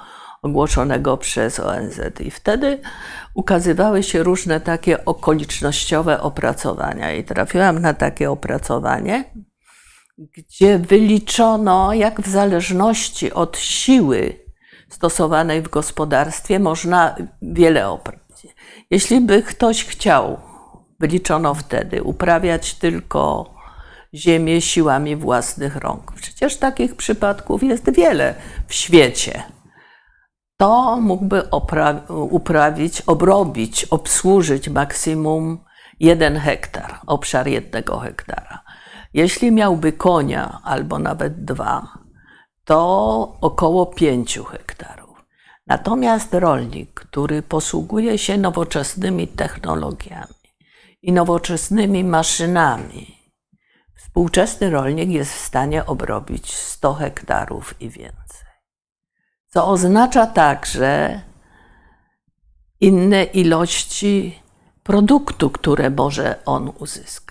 ogłoszonego 0.42 1.16
przez 1.16 1.61
ONZ 1.61 2.00
i 2.20 2.30
wtedy 2.30 2.80
ukazywały 3.34 4.02
się 4.02 4.22
różne 4.22 4.61
takie 4.61 5.04
okolicznościowe 5.04 6.20
opracowania 6.20 7.12
i 7.12 7.24
trafiłam 7.24 7.78
na 7.78 7.94
takie 7.94 8.30
opracowanie, 8.30 9.24
gdzie 10.18 10.78
wyliczono, 10.78 11.92
jak 11.94 12.20
w 12.20 12.28
zależności 12.28 13.33
od 13.33 13.59
siły 13.59 14.35
stosowanej 14.88 15.62
w 15.62 15.68
gospodarstwie 15.68 16.59
można 16.59 17.16
wiele 17.42 17.88
opracować. 17.88 18.46
Jeśli 18.90 19.20
by 19.20 19.42
ktoś 19.42 19.85
chciał 19.85 20.40
wyliczono 21.00 21.54
wtedy, 21.54 22.02
uprawiać 22.02 22.74
tylko 22.74 23.54
ziemię 24.14 24.61
siłami 24.61 25.16
własnych 25.16 25.76
rąk. 25.76 26.12
Przecież 26.12 26.57
takich 26.57 26.96
przypadków 26.96 27.62
jest 27.62 27.90
wiele 27.94 28.35
w 28.66 28.74
świecie. 28.74 29.42
To 30.57 31.00
mógłby 31.00 31.42
uprawić, 32.09 33.00
obrobić, 33.00 33.85
obsłużyć 33.85 34.68
maksimum 34.68 35.64
jeden 36.00 36.38
hektar, 36.38 36.98
obszar 37.07 37.48
jednego 37.48 37.98
hektara. 37.98 38.67
Jeśli 39.14 39.53
miałby 39.53 39.92
konia 39.92 40.61
albo 40.64 40.99
nawet 40.99 41.44
dwa, 41.44 41.99
to 42.64 43.38
około 43.40 43.87
pięciu 43.87 44.44
hektarów. 44.44 45.25
Natomiast 45.66 46.35
rolnik, 46.35 46.90
który 46.94 47.42
posługuje 47.42 48.18
się 48.18 48.38
nowoczesnymi 48.38 49.29
technologiami 49.29 50.35
i 51.03 51.12
nowoczesnymi 51.12 52.05
maszynami, 52.05 53.18
współczesny 53.97 54.71
rolnik 54.71 55.11
jest 55.11 55.33
w 55.33 55.44
stanie 55.44 55.87
obrobić 55.87 56.55
100 56.55 56.94
hektarów 56.94 57.83
i 57.83 57.90
więcej. 57.90 58.49
Co 59.47 59.68
oznacza 59.68 60.27
także 60.27 61.21
inne 62.81 63.25
ilości 63.25 64.42
produktu, 64.83 65.51
które 65.51 65.90
może 65.90 66.44
on 66.44 66.73
uzyskać. 66.79 67.28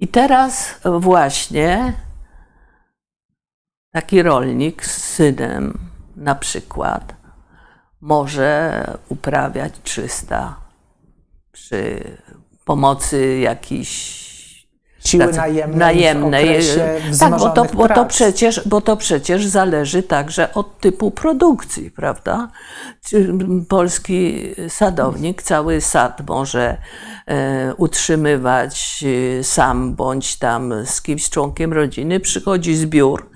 I 0.00 0.08
teraz 0.08 0.80
właśnie 1.00 1.92
taki 3.92 4.22
rolnik 4.22 4.84
z 4.84 5.04
synem 5.04 5.78
na 6.16 6.34
przykład 6.34 7.14
może 8.00 8.84
uprawiać 9.08 9.72
300 9.82 10.56
przy 11.52 12.16
pomocy 12.64 13.38
jakichś 13.38 14.27
siły 15.04 15.32
najemnej, 15.32 15.78
najemnej. 15.78 16.60
tak, 17.20 17.38
bo 17.38 17.50
to, 17.50 17.64
bo, 17.64 17.88
to 17.88 18.06
przecież, 18.06 18.68
bo 18.68 18.80
to 18.80 18.96
przecież 18.96 19.46
zależy 19.46 20.02
także 20.02 20.54
od 20.54 20.80
typu 20.80 21.10
produkcji, 21.10 21.90
prawda? 21.90 22.48
Polski 23.68 24.50
sadownik 24.68 25.42
cały 25.42 25.80
sad 25.80 26.28
może 26.28 26.76
e, 27.26 27.74
utrzymywać 27.74 29.04
e, 29.40 29.44
sam 29.44 29.94
bądź 29.94 30.36
tam 30.36 30.74
z 30.84 31.02
kimś 31.02 31.30
członkiem 31.30 31.72
rodziny, 31.72 32.20
przychodzi 32.20 32.76
zbiór 32.76 33.30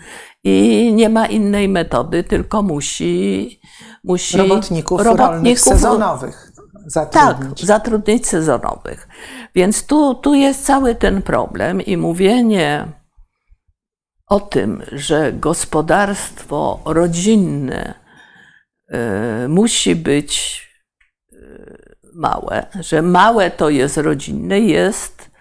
i 0.45 0.93
nie 0.95 1.09
ma 1.09 1.27
innej 1.27 1.69
metody, 1.69 2.25
tylko 2.25 2.63
musi, 2.63 3.61
musi 4.05 4.39
robotników, 4.39 5.01
robotników 5.01 5.65
sezonowych 5.65 6.52
zatrudnić. 6.87 7.59
Tak, 7.59 7.67
zatrudnić 7.67 8.27
sezonowych. 8.27 9.09
Więc 9.55 9.87
tu, 9.87 10.15
tu 10.15 10.35
jest 10.35 10.65
cały 10.65 10.95
ten 10.95 11.23
problem 11.23 11.81
i 11.81 11.97
mówienie 11.97 12.87
o 14.27 14.41
tym, 14.41 14.83
że 14.93 15.33
gospodarstwo 15.33 16.81
rodzinne 16.85 17.95
y, 19.45 19.49
musi 19.49 19.97
być 19.97 20.63
y, 21.33 21.97
małe, 22.15 22.67
że 22.81 23.03
małe 23.03 23.51
to 23.51 23.71
jest 23.71 23.97
rodzinne, 23.97 24.61
jest 24.61 25.32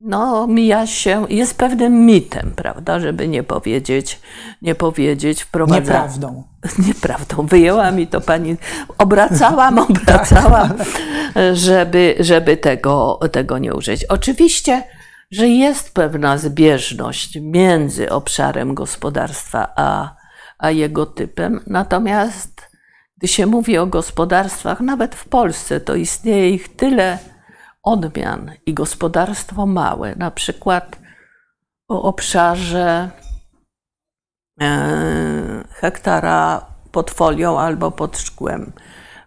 no, 0.00 0.46
mija 0.46 0.86
się, 0.86 1.26
jest 1.28 1.58
pewnym 1.58 2.06
mitem, 2.06 2.52
prawda, 2.56 3.00
żeby 3.00 3.28
nie 3.28 3.42
powiedzieć, 3.42 4.20
nie 4.62 4.74
powiedzieć, 4.74 5.42
wprowadza... 5.42 5.78
Nieprawdą. 5.80 6.44
Nieprawdą. 6.86 7.46
Wyjęła 7.46 7.90
mi 7.90 8.06
to 8.06 8.20
pani, 8.20 8.56
obracałam, 8.98 9.78
obracałam, 9.90 10.74
żeby, 11.52 12.14
żeby 12.20 12.56
tego, 12.56 13.20
tego 13.32 13.58
nie 13.58 13.74
użyć. 13.74 14.04
Oczywiście, 14.04 14.82
że 15.30 15.48
jest 15.48 15.94
pewna 15.94 16.38
zbieżność 16.38 17.38
między 17.42 18.10
obszarem 18.10 18.74
gospodarstwa 18.74 19.72
a, 19.76 20.16
a 20.58 20.70
jego 20.70 21.06
typem, 21.06 21.60
natomiast 21.66 22.66
gdy 23.18 23.28
się 23.28 23.46
mówi 23.46 23.78
o 23.78 23.86
gospodarstwach, 23.86 24.80
nawet 24.80 25.14
w 25.14 25.28
Polsce, 25.28 25.80
to 25.80 25.94
istnieje 25.94 26.50
ich 26.50 26.76
tyle, 26.76 27.18
odmian 27.86 28.50
i 28.66 28.74
gospodarstwo 28.74 29.66
małe, 29.66 30.14
na 30.16 30.30
przykład 30.30 30.98
o 31.88 32.02
obszarze 32.02 33.10
e, 34.60 35.64
hektara 35.70 36.66
pod 36.92 37.10
folią 37.10 37.58
albo 37.58 37.90
pod 37.90 38.18
szkłem, 38.18 38.72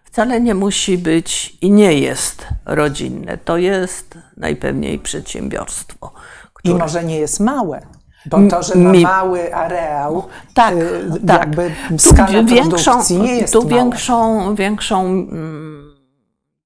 wcale 0.04 0.40
nie 0.40 0.54
musi 0.54 0.98
być 0.98 1.56
i 1.60 1.70
nie 1.70 1.92
jest 1.92 2.46
rodzinne. 2.64 3.38
To 3.38 3.56
jest 3.56 4.18
najpewniej 4.36 4.98
przedsiębiorstwo. 4.98 6.12
Które... 6.54 6.74
I 6.74 6.78
może 6.78 7.04
nie 7.04 7.18
jest 7.18 7.40
małe. 7.40 7.86
Bo 8.26 8.38
to, 8.50 8.62
że 8.62 8.74
ma 8.74 8.92
mały 8.92 9.54
areał, 9.54 10.24
tak, 10.54 10.74
y, 10.74 11.26
tak. 11.26 11.40
jakby 11.40 11.74
skala 11.98 12.40
tu 12.40 12.46
większą, 12.46 13.00
nie 13.10 13.36
jest 13.36 13.52
Tu 13.52 13.68
większą, 13.68 14.54
większą 14.54 15.04
mm, 15.04 15.79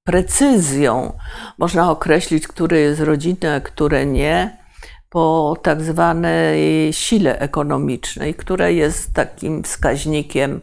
precyzją 0.05 1.12
można 1.59 1.90
określić, 1.90 2.49
które 2.49 2.81
jest 2.81 3.01
rodzinne, 3.01 3.55
a 3.55 3.61
które 3.61 4.07
nie, 4.07 4.64
po 5.11 5.57
tak 5.62 5.83
zwanej 5.83 6.93
sile 6.93 7.38
ekonomicznej, 7.38 8.35
która 8.35 8.69
jest 8.69 9.12
takim 9.12 9.62
wskaźnikiem, 9.62 10.61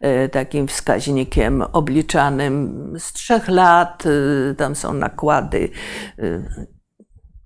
e, 0.00 0.28
takim 0.28 0.68
wskaźnikiem 0.68 1.62
obliczanym 1.72 2.92
z 2.98 3.12
trzech 3.12 3.48
lat. 3.48 4.04
E, 4.06 4.54
tam 4.54 4.76
są 4.76 4.94
nakłady. 4.94 5.68
E, 6.18 6.22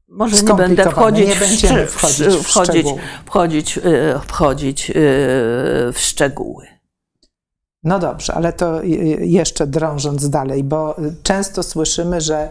może 0.08 0.42
nie 0.42 0.54
będę 0.54 0.90
wchodzić, 0.90 1.28
nie 1.28 1.34
będziemy 1.34 1.86
wchodzić, 1.86 2.26
w 2.26 2.42
wchodzić, 2.42 2.86
wchodzić, 3.24 3.80
wchodzić 4.26 4.92
w 5.92 5.94
szczegóły. 5.96 6.77
No 7.82 7.98
dobrze, 7.98 8.34
ale 8.34 8.52
to 8.52 8.82
jeszcze 9.20 9.66
drążąc 9.66 10.30
dalej, 10.30 10.64
bo 10.64 10.96
często 11.22 11.62
słyszymy, 11.62 12.20
że 12.20 12.50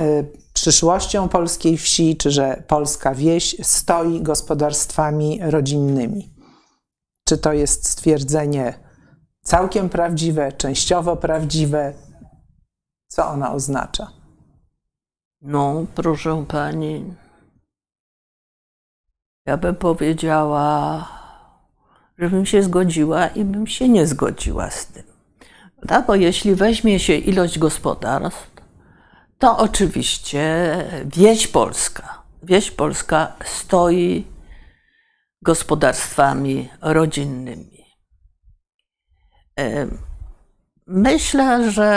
y, 0.00 0.44
przyszłością 0.52 1.28
polskiej 1.28 1.76
wsi, 1.76 2.16
czy 2.16 2.30
że 2.30 2.62
polska 2.66 3.14
wieś 3.14 3.56
stoi 3.62 4.22
gospodarstwami 4.22 5.40
rodzinnymi. 5.42 6.34
Czy 7.24 7.38
to 7.38 7.52
jest 7.52 7.88
stwierdzenie 7.88 8.74
całkiem 9.42 9.88
prawdziwe, 9.88 10.52
częściowo 10.52 11.16
prawdziwe? 11.16 11.94
Co 13.08 13.28
ona 13.28 13.52
oznacza? 13.52 14.10
No, 15.42 15.86
proszę 15.94 16.44
pani, 16.48 17.14
ja 19.46 19.56
bym 19.56 19.74
powiedziała, 19.74 21.08
żebym 22.18 22.46
się 22.46 22.62
zgodziła 22.62 23.26
i 23.26 23.44
bym 23.44 23.66
się 23.66 23.88
nie 23.88 24.06
zgodziła 24.06 24.70
z 24.70 24.86
tym. 24.86 25.02
Tak? 25.88 26.06
Bo 26.06 26.14
jeśli 26.14 26.54
weźmie 26.54 26.98
się 26.98 27.14
ilość 27.14 27.58
gospodarstw, 27.58 28.50
to 29.38 29.58
oczywiście 29.58 30.76
wieś 31.04 31.46
polska, 31.46 32.22
wieś 32.42 32.70
polska 32.70 33.32
stoi 33.44 34.24
gospodarstwami 35.42 36.68
rodzinnymi. 36.80 37.84
Myślę, 40.86 41.70
że 41.70 41.90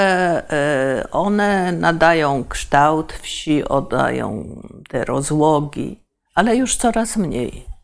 e, 0.49 1.12
one 1.12 1.71
nadają 1.71 2.43
kształt 2.43 3.13
wsi, 3.13 3.63
oddają 3.63 4.62
te 4.89 5.06
rozłogi, 5.06 6.03
ale 6.36 6.56
już 6.56 6.75
coraz 6.75 7.17
mniej. 7.17 7.76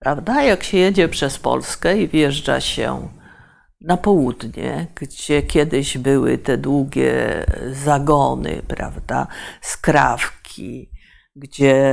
Prawda? 0.00 0.42
Jak 0.42 0.62
się 0.62 0.78
jedzie 0.78 1.08
przez 1.08 1.38
Polskę 1.38 1.98
i 1.98 2.08
wjeżdża 2.08 2.60
się 2.60 3.08
na 3.80 3.96
południe, 3.96 4.86
gdzie 4.94 5.42
kiedyś 5.42 5.98
były 5.98 6.38
te 6.38 6.58
długie 6.58 7.46
zagony, 7.72 8.62
prawda, 8.68 9.26
skrawki, 9.60 10.90
gdzie 11.36 11.92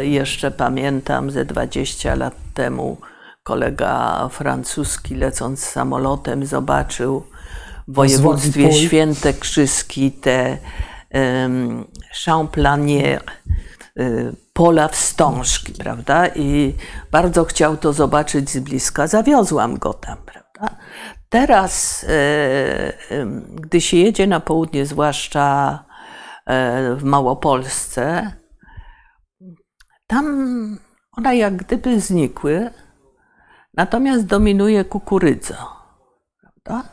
jeszcze 0.00 0.50
pamiętam 0.50 1.30
ze 1.30 1.44
20 1.44 2.14
lat 2.14 2.34
temu 2.54 2.96
kolega 3.42 4.28
francuski 4.28 5.14
lecąc 5.14 5.64
samolotem 5.64 6.46
zobaczył 6.46 7.26
w 7.88 7.94
województwie 7.94 8.72
świętokrzyskim 8.72 10.10
te 10.10 10.58
um, 11.14 11.84
Champlanier, 12.24 13.22
y, 13.98 14.41
pola 14.52 14.88
wstążki, 14.88 15.72
prawda? 15.72 16.28
I 16.28 16.74
bardzo 17.10 17.44
chciał 17.44 17.76
to 17.76 17.92
zobaczyć 17.92 18.50
z 18.50 18.58
bliska. 18.58 19.06
Zawiozłam 19.06 19.78
go 19.78 19.94
tam, 19.94 20.16
prawda? 20.26 20.76
Teraz, 21.28 22.04
e, 22.08 23.24
gdy 23.54 23.80
się 23.80 23.96
jedzie 23.96 24.26
na 24.26 24.40
południe, 24.40 24.86
zwłaszcza 24.86 25.78
e, 26.46 26.94
w 26.94 27.04
Małopolsce, 27.04 28.32
tam 30.06 30.78
one 31.12 31.36
jak 31.36 31.56
gdyby 31.56 32.00
znikły, 32.00 32.70
natomiast 33.74 34.26
dominuje 34.26 34.84
kukurydza, 34.84 35.66
prawda? 36.40 36.88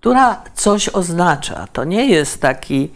Która 0.00 0.42
coś 0.54 0.88
oznacza. 0.88 1.66
To 1.72 1.84
nie 1.84 2.06
jest 2.06 2.40
taki, 2.40 2.92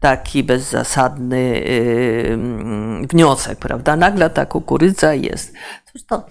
taki 0.00 0.44
bezzasadny 0.44 1.60
yy, 1.60 3.06
wniosek, 3.06 3.58
prawda? 3.58 3.96
Nagle 3.96 4.30
ta 4.30 4.46
kukurydza 4.46 5.14
jest. 5.14 5.52
to, 6.08 6.26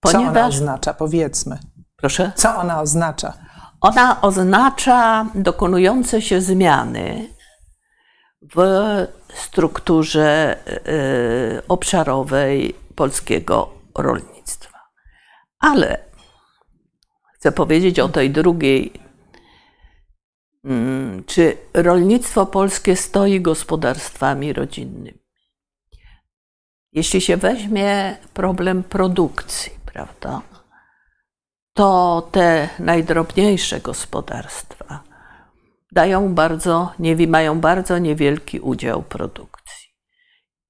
ponieważ... 0.00 0.24
Co 0.24 0.30
ona 0.30 0.46
oznacza? 0.46 0.94
Powiedzmy. 0.94 1.58
Proszę? 1.96 2.32
Co 2.34 2.56
ona 2.56 2.80
oznacza? 2.80 3.32
Ona 3.80 4.20
oznacza 4.20 5.26
dokonujące 5.34 6.22
się 6.22 6.40
zmiany 6.40 7.28
w 8.54 8.58
strukturze 9.34 10.58
yy, 10.86 11.62
obszarowej 11.68 12.74
polskiego 12.94 13.70
rolnictwa. 13.98 14.78
Ale 15.58 15.98
chcę 17.34 17.52
powiedzieć 17.52 18.00
o 18.00 18.08
tej 18.08 18.30
drugiej 18.30 19.03
czy 21.26 21.56
rolnictwo 21.74 22.46
polskie 22.46 22.96
stoi 22.96 23.40
gospodarstwami 23.40 24.52
rodzinnymi? 24.52 25.18
Jeśli 26.92 27.20
się 27.20 27.36
weźmie 27.36 28.16
problem 28.34 28.82
produkcji, 28.82 29.72
prawda, 29.86 30.42
to 31.74 32.28
te 32.32 32.68
najdrobniejsze 32.78 33.80
gospodarstwa 33.80 35.14
dają 35.94 36.34
bardzo, 36.34 36.92
mają 37.28 37.60
bardzo 37.60 37.98
niewielki 37.98 38.60
udział 38.60 39.02
produkcji. 39.02 39.88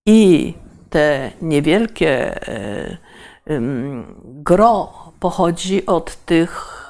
I 0.06 0.54
te 0.90 1.32
niewielkie 1.42 2.48
e, 2.48 2.98
gro 4.24 4.92
pochodzi 5.20 5.86
od 5.86 6.16
tych 6.24 6.80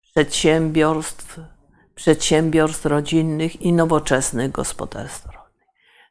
przedsiębiorstw 0.00 1.40
przedsiębiorstw 1.94 2.86
rodzinnych 2.86 3.62
i 3.62 3.72
nowoczesnych 3.72 4.52
gospodarstw 4.52 5.26
rolnych. 5.26 5.42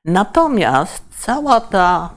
Natomiast 0.06 1.04
cała 1.20 1.62
ta, 1.62 2.10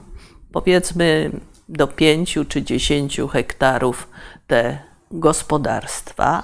powiedzmy, 0.51 1.31
do 1.69 1.87
5 1.87 2.39
czy 2.49 2.63
10 2.63 3.21
hektarów 3.31 4.09
te 4.47 4.79
gospodarstwa, 5.11 6.43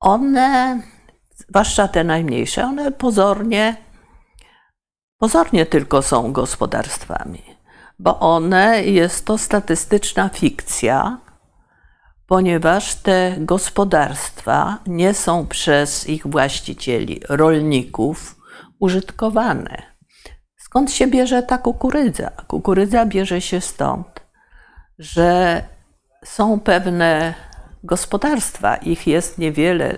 one, 0.00 0.82
zwłaszcza 1.48 1.88
te 1.88 2.04
najmniejsze, 2.04 2.64
one 2.64 2.92
pozornie, 2.92 3.76
pozornie 5.18 5.66
tylko 5.66 6.02
są 6.02 6.32
gospodarstwami, 6.32 7.42
bo 7.98 8.20
one 8.20 8.84
jest 8.84 9.26
to 9.26 9.38
statystyczna 9.38 10.28
fikcja, 10.28 11.18
ponieważ 12.26 12.94
te 12.94 13.36
gospodarstwa 13.38 14.78
nie 14.86 15.14
są 15.14 15.46
przez 15.46 16.08
ich 16.08 16.26
właścicieli, 16.26 17.20
rolników, 17.28 18.36
użytkowane. 18.80 19.82
Skąd 20.56 20.92
się 20.92 21.06
bierze 21.06 21.42
ta 21.42 21.58
kukurydza? 21.58 22.30
Kukurydza 22.30 23.06
bierze 23.06 23.40
się 23.40 23.60
stąd, 23.60 24.06
że 24.98 25.62
są 26.24 26.60
pewne 26.60 27.34
gospodarstwa, 27.84 28.76
ich 28.76 29.06
jest 29.06 29.38
niewiele, 29.38 29.96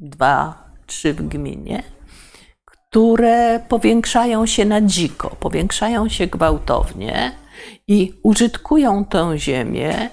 dwa, 0.00 0.64
trzy 0.86 1.14
w 1.14 1.28
gminie, 1.28 1.82
które 2.64 3.60
powiększają 3.68 4.46
się 4.46 4.64
na 4.64 4.80
dziko, 4.80 5.30
powiększają 5.40 6.08
się 6.08 6.26
gwałtownie 6.26 7.32
i 7.88 8.12
użytkują 8.22 9.04
tę 9.04 9.38
ziemię 9.38 10.10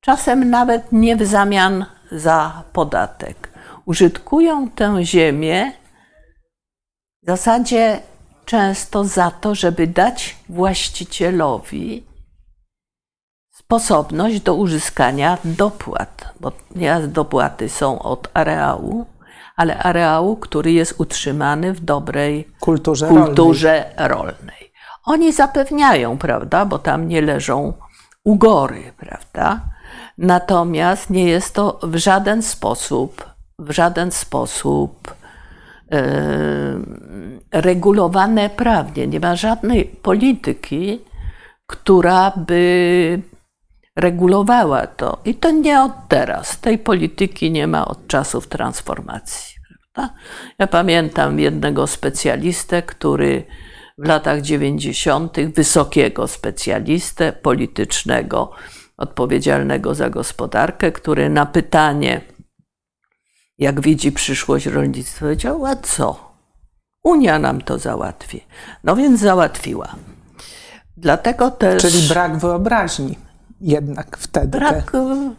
czasem 0.00 0.50
nawet 0.50 0.92
nie 0.92 1.16
w 1.16 1.26
zamian 1.26 1.86
za 2.12 2.62
podatek. 2.72 3.50
Użytkują 3.84 4.70
tę 4.70 5.04
ziemię 5.04 5.72
w 7.22 7.26
zasadzie 7.26 8.00
często 8.44 9.04
za 9.04 9.30
to, 9.30 9.54
żeby 9.54 9.86
dać 9.86 10.36
właścicielowi 10.48 12.06
sposobność 13.52 14.40
do 14.40 14.54
uzyskania 14.54 15.38
dopłat, 15.44 16.34
bo 16.40 16.52
nie 16.76 17.00
dopłaty 17.00 17.68
są 17.68 18.02
od 18.02 18.28
areału, 18.34 19.06
ale 19.56 19.78
areału, 19.78 20.36
który 20.36 20.72
jest 20.72 21.00
utrzymany 21.00 21.72
w 21.72 21.80
dobrej 21.80 22.48
kulturze, 22.60 23.08
kulturze 23.08 23.90
rolnej. 23.96 24.08
rolnej. 24.08 24.72
Oni 25.04 25.32
zapewniają, 25.32 26.18
prawda, 26.18 26.64
bo 26.64 26.78
tam 26.78 27.08
nie 27.08 27.22
leżą 27.22 27.72
ugory, 28.24 28.92
prawda? 28.96 29.60
Natomiast 30.20 31.10
nie 31.10 31.24
jest 31.24 31.54
to 31.54 31.78
w 31.82 31.96
żaden 31.96 32.42
sposób, 32.42 33.24
w 33.58 33.70
żaden 33.70 34.10
sposób 34.10 35.14
yy, 35.90 35.98
regulowane 37.52 38.50
prawnie. 38.50 39.06
Nie 39.06 39.20
ma 39.20 39.36
żadnej 39.36 39.84
polityki, 39.84 41.00
która 41.66 42.32
by 42.36 43.22
regulowała 43.96 44.86
to. 44.86 45.18
I 45.24 45.34
to 45.34 45.50
nie 45.50 45.82
od 45.82 45.92
teraz. 46.08 46.60
Tej 46.60 46.78
polityki 46.78 47.50
nie 47.50 47.66
ma 47.66 47.88
od 47.88 48.06
czasów 48.06 48.48
transformacji. 48.48 49.54
Prawda? 49.92 50.14
Ja 50.58 50.66
pamiętam 50.66 51.38
jednego 51.38 51.86
specjalistę, 51.86 52.82
który 52.82 53.44
w 53.98 54.06
latach 54.08 54.40
90., 54.40 55.36
wysokiego 55.54 56.28
specjalistę 56.28 57.32
politycznego, 57.32 58.52
odpowiedzialnego 59.00 59.94
za 59.94 60.10
gospodarkę, 60.10 60.92
który 60.92 61.28
na 61.28 61.46
pytanie, 61.46 62.20
jak 63.58 63.80
widzi 63.80 64.12
przyszłość 64.12 64.66
rolnictwa, 64.66 65.20
powiedział: 65.20 65.66
A 65.66 65.76
co? 65.76 66.30
Unia 67.04 67.38
nam 67.38 67.60
to 67.60 67.78
załatwi. 67.78 68.44
No 68.84 68.96
więc 68.96 69.20
załatwiła. 69.20 69.96
Dlatego 70.96 71.50
też. 71.50 71.82
Czyli 71.82 72.08
brak 72.08 72.38
wyobraźni 72.38 73.18
jednak 73.60 74.16
wtedy. 74.16 74.58
Brak, 74.58 74.90
te 74.90 75.34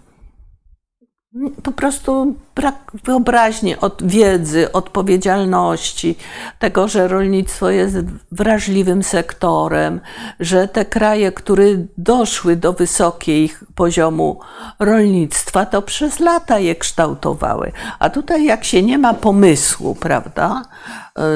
po 1.64 1.72
prostu 1.72 2.36
brak 2.56 2.92
wyobraźni, 3.04 3.78
od 3.78 4.04
wiedzy, 4.04 4.72
odpowiedzialności, 4.72 6.16
tego, 6.60 6.88
że 6.88 7.08
rolnictwo 7.08 7.70
jest 7.70 7.98
wrażliwym 8.32 9.04
sektorem, 9.04 10.02
że 10.40 10.68
te 10.68 10.86
kraje, 10.86 11.32
które 11.32 11.66
doszły 11.98 12.56
do 12.56 12.74
wysokiego 12.74 13.54
poziomu 13.76 14.40
rolnictwa, 14.80 15.66
to 15.66 15.82
przez 15.82 16.20
lata 16.20 16.60
je 16.60 16.76
kształtowały. 16.76 17.72
A 18.00 18.10
tutaj, 18.10 18.46
jak 18.46 18.64
się 18.64 18.84
nie 18.84 18.98
ma 18.98 19.14
pomysłu, 19.14 19.96
prawda, 19.96 20.64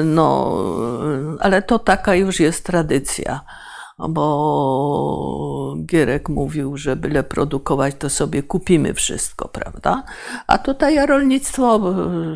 no, 0.04 0.58
ale 1.40 1.62
to 1.62 1.78
taka 1.78 2.14
już 2.14 2.40
jest 2.40 2.64
tradycja 2.64 3.40
bo 3.98 5.76
Gierek 5.86 6.28
mówił, 6.28 6.76
że 6.76 6.96
byle 6.96 7.22
produkować, 7.22 7.94
to 7.98 8.10
sobie 8.10 8.42
kupimy 8.42 8.94
wszystko, 8.94 9.48
prawda? 9.48 10.02
A 10.46 10.58
tutaj 10.58 11.06
rolnictwo 11.06 11.80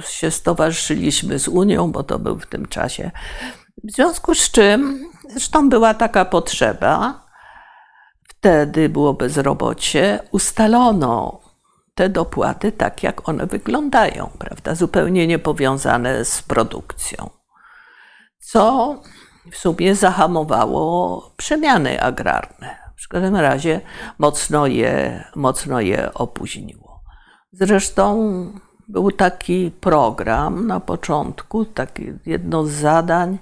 się 0.09 0.31
stowarzyszyliśmy 0.31 1.38
z 1.38 1.49
Unią, 1.49 1.92
bo 1.92 2.03
to 2.03 2.18
był 2.18 2.38
w 2.38 2.46
tym 2.46 2.66
czasie. 2.66 3.11
W 3.85 3.92
związku 3.92 4.35
z 4.35 4.51
czym, 4.51 5.11
zresztą 5.31 5.68
była 5.68 5.94
taka 5.94 6.25
potrzeba, 6.25 7.25
wtedy 8.29 8.88
było 8.88 9.14
bezrobocie, 9.14 10.18
ustalono 10.31 11.40
te 11.94 12.09
dopłaty 12.09 12.73
tak, 12.73 13.03
jak 13.03 13.29
one 13.29 13.46
wyglądają, 13.46 14.31
prawda? 14.38 14.75
Zupełnie 14.75 15.27
niepowiązane 15.27 16.25
z 16.25 16.42
produkcją. 16.42 17.31
Co 18.38 18.94
w 19.53 19.57
sumie 19.57 19.94
zahamowało 19.94 21.33
przemiany 21.37 22.03
agrarne. 22.03 22.76
W 22.96 23.09
każdym 23.09 23.37
razie 23.37 23.81
mocno 24.18 24.66
je, 24.66 25.24
mocno 25.37 25.81
je 25.81 26.14
opóźniło. 26.14 27.03
Zresztą 27.53 28.20
był 28.88 29.11
taki 29.11 29.70
program 29.70 30.66
na 30.66 30.81
początku, 30.81 31.64
taki 31.64 32.12
jedno 32.26 32.64
z 32.64 32.70
zadań, 32.70 33.38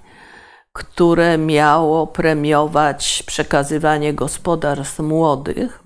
które 0.73 1.37
miało 1.37 2.07
premiować 2.07 3.23
przekazywanie 3.27 4.13
gospodarstw 4.13 4.99
młodych. 4.99 5.83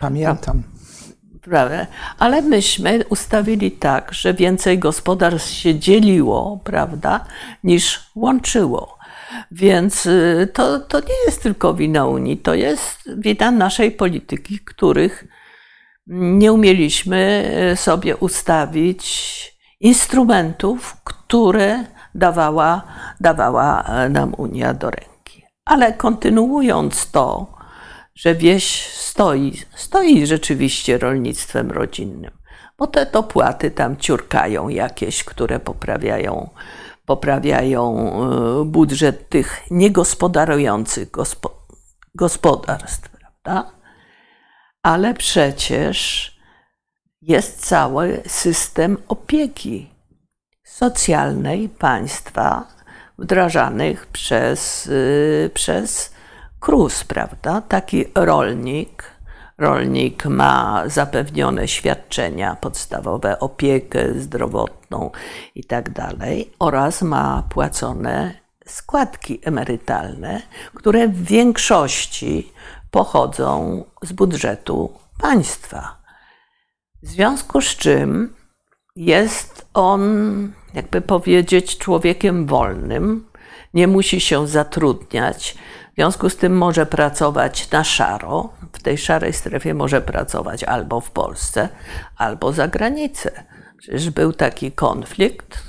Pamiętam. 0.00 0.62
Prawda? 1.42 1.86
Ale 2.18 2.42
myśmy 2.42 3.04
ustawili 3.08 3.70
tak, 3.70 4.14
że 4.14 4.34
więcej 4.34 4.78
gospodarstw 4.78 5.50
się 5.50 5.78
dzieliło, 5.78 6.60
prawda, 6.64 7.24
niż 7.64 8.10
łączyło. 8.14 8.98
Więc 9.50 10.06
y, 10.06 10.48
to, 10.52 10.80
to 10.80 11.00
nie 11.00 11.24
jest 11.26 11.42
tylko 11.42 11.74
wina 11.74 12.06
Unii, 12.06 12.36
to 12.38 12.54
jest 12.54 13.08
wina 13.18 13.50
naszej 13.50 13.90
polityki, 13.90 14.58
których 14.58 15.24
nie 16.06 16.52
umieliśmy 16.52 17.50
y, 17.72 17.76
sobie 17.76 18.16
ustawić 18.16 19.52
instrumentów, 19.80 20.96
które 21.04 21.84
dawała, 22.14 22.82
dawała 23.20 23.82
e, 23.82 24.08
nam 24.08 24.34
Unia 24.34 24.74
do 24.74 24.90
ręki. 24.90 25.44
Ale 25.64 25.92
kontynuując 25.92 27.10
to, 27.10 27.54
że 28.14 28.34
wieś 28.34 28.86
stoi, 28.86 29.52
stoi 29.74 30.26
rzeczywiście 30.26 30.98
rolnictwem 30.98 31.70
rodzinnym, 31.70 32.30
bo 32.78 32.86
te 32.86 33.06
dopłaty 33.06 33.70
tam 33.70 33.96
ciurkają 33.96 34.68
jakieś, 34.68 35.24
które 35.24 35.60
poprawiają, 35.60 36.50
poprawiają 37.12 37.84
y, 38.62 38.64
budżet 38.64 39.28
tych 39.28 39.60
niegospodarujących 39.70 41.10
gospo, 41.10 41.66
gospodarstw, 42.14 43.08
prawda? 43.08 43.72
Ale 44.82 45.14
przecież 45.14 46.30
jest 47.22 47.66
cały 47.66 48.22
system 48.26 48.96
opieki 49.08 49.90
socjalnej 50.64 51.68
państwa 51.68 52.66
wdrażanych 53.18 54.06
przez, 54.06 54.86
y, 54.86 55.50
przez 55.54 56.12
KRUS, 56.60 57.04
prawda? 57.04 57.60
Taki 57.60 58.04
rolnik, 58.14 59.11
rolnik 59.58 60.24
ma 60.24 60.82
zapewnione 60.86 61.68
świadczenia 61.68 62.56
podstawowe, 62.60 63.40
opiekę 63.40 64.14
zdrowotną 64.14 65.10
i 65.54 65.64
tak 65.64 65.90
oraz 66.58 67.02
ma 67.02 67.42
płacone 67.50 68.34
składki 68.66 69.40
emerytalne, 69.42 70.42
które 70.74 71.08
w 71.08 71.22
większości 71.24 72.52
pochodzą 72.90 73.84
z 74.02 74.12
budżetu 74.12 74.98
państwa. 75.20 76.02
W 77.02 77.08
związku 77.08 77.60
z 77.60 77.76
czym 77.76 78.34
jest 78.96 79.66
on, 79.74 80.02
jakby 80.74 81.00
powiedzieć, 81.00 81.78
człowiekiem 81.78 82.46
wolnym, 82.46 83.26
nie 83.74 83.86
musi 83.86 84.20
się 84.20 84.48
zatrudniać. 84.48 85.54
W 85.92 85.94
związku 85.94 86.30
z 86.30 86.36
tym 86.36 86.58
może 86.58 86.86
pracować 86.86 87.70
na 87.70 87.84
szaro. 87.84 88.52
W 88.72 88.82
tej 88.82 88.98
szarej 88.98 89.32
strefie 89.32 89.74
może 89.74 90.00
pracować 90.00 90.64
albo 90.64 91.00
w 91.00 91.10
Polsce, 91.10 91.68
albo 92.16 92.52
za 92.52 92.68
granicę. 92.68 93.44
Przecież 93.78 94.10
był 94.10 94.32
taki 94.32 94.72
konflikt 94.72 95.62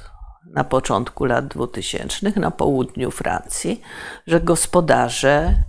na 0.53 0.63
początku 0.63 1.25
lat 1.25 1.47
2000 1.47 2.39
na 2.39 2.51
południu 2.51 3.11
Francji, 3.11 3.81
że 4.27 4.41
gospodarze 4.41 5.63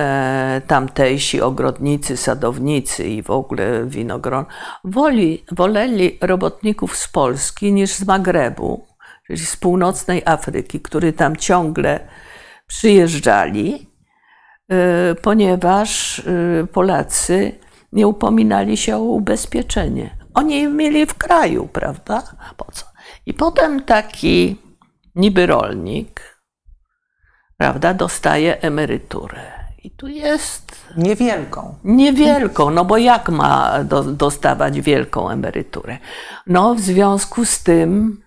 E, 0.00 0.60
tamtejsi 0.66 1.40
ogrodnicy, 1.40 2.16
sadownicy 2.16 3.04
i 3.04 3.22
w 3.22 3.30
ogóle 3.30 3.86
winogron 3.86 4.44
woli, 4.84 5.44
woleli 5.52 6.18
robotników 6.20 6.96
z 6.96 7.08
Polski 7.08 7.72
niż 7.72 7.90
z 7.90 8.06
Magrebu, 8.06 8.86
czyli 9.26 9.38
z 9.38 9.56
północnej 9.56 10.22
Afryki, 10.24 10.80
którzy 10.80 11.12
tam 11.12 11.36
ciągle 11.36 12.00
przyjeżdżali, 12.70 13.86
e, 14.68 15.14
ponieważ 15.14 16.18
e, 16.18 16.66
Polacy 16.66 17.52
nie 17.92 18.08
upominali 18.08 18.76
się 18.76 18.96
o 18.96 19.00
ubezpieczenie. 19.00 20.16
Oni 20.34 20.68
mieli 20.68 21.06
w 21.06 21.14
kraju, 21.14 21.68
prawda? 21.72 22.22
Po 22.56 22.72
co? 22.72 22.84
I 23.26 23.34
potem 23.34 23.82
taki 23.82 24.56
niby 25.14 25.46
rolnik, 25.46 26.42
prawda, 27.56 27.94
dostaje 27.94 28.60
emeryturę 28.60 29.52
i 29.84 29.90
tu 29.90 30.08
jest. 30.08 30.86
Niewielką. 30.96 31.74
Niewielką, 31.84 32.70
no 32.70 32.84
bo 32.84 32.96
jak 32.96 33.28
ma 33.28 33.84
do, 33.84 34.02
dostawać 34.04 34.80
wielką 34.80 35.30
emeryturę? 35.30 35.98
No, 36.46 36.74
w 36.74 36.80
związku 36.80 37.44
z 37.44 37.62
tym, 37.62 38.22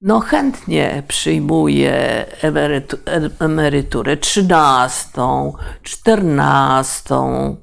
no 0.00 0.20
chętnie 0.20 1.02
przyjmuje 1.08 2.26
emerytu, 2.42 2.96
emeryturę 3.38 4.16
trzynastą, 4.16 5.52
czternastą, 5.82 7.56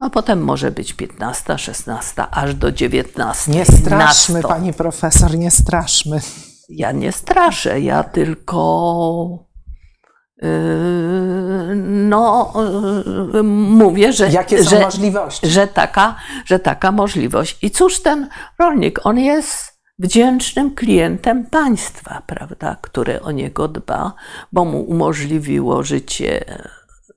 a 0.00 0.10
potem 0.10 0.44
może 0.44 0.70
być 0.70 0.92
piętnasta, 0.92 1.58
szesnasta, 1.58 2.30
aż 2.30 2.54
do 2.54 2.72
dziewiętnastej. 2.72 3.54
Nie 3.54 3.64
straszmy, 3.64 4.42
pani 4.42 4.72
profesor, 4.72 5.38
nie 5.38 5.50
straszmy. 5.50 6.20
Ja 6.68 6.92
nie 6.92 7.12
straszę, 7.12 7.80
ja 7.80 8.02
tylko 8.02 9.44
Yy, 10.42 11.74
no, 11.84 12.52
yy, 13.34 13.42
mówię, 13.42 14.12
że, 14.12 14.30
że? 14.64 14.78
Że, 15.42 15.66
taka, 15.66 16.16
że 16.44 16.58
taka 16.58 16.92
możliwość. 16.92 17.58
I 17.62 17.70
cóż 17.70 18.02
ten 18.02 18.28
rolnik, 18.58 19.06
on 19.06 19.18
jest 19.18 19.73
wdzięcznym 19.98 20.74
klientem 20.74 21.46
państwa, 21.46 22.22
prawda, 22.26 22.76
które 22.80 23.22
o 23.22 23.30
niego 23.30 23.68
dba, 23.68 24.12
bo 24.52 24.64
mu 24.64 24.80
umożliwiło 24.80 25.82
życie 25.82 26.44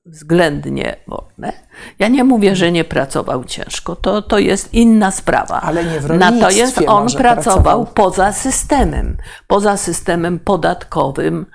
względnie 0.07 0.95
wolne. 1.07 1.53
Ja 1.99 2.07
nie 2.07 2.23
mówię, 2.23 2.55
że 2.55 2.71
nie 2.71 2.83
pracował 2.83 3.43
ciężko, 3.43 3.95
to, 3.95 4.21
to 4.21 4.39
jest 4.39 4.73
inna 4.73 5.11
sprawa. 5.11 5.61
Ale 5.61 5.85
nie 5.85 5.99
w 5.99 6.09
Natomiast 6.09 6.77
on 6.77 6.85
pracował, 6.85 7.15
pracował 7.17 7.85
poza 7.85 8.33
systemem, 8.33 9.17
poza 9.47 9.77
systemem 9.77 10.39
podatkowym, 10.39 11.45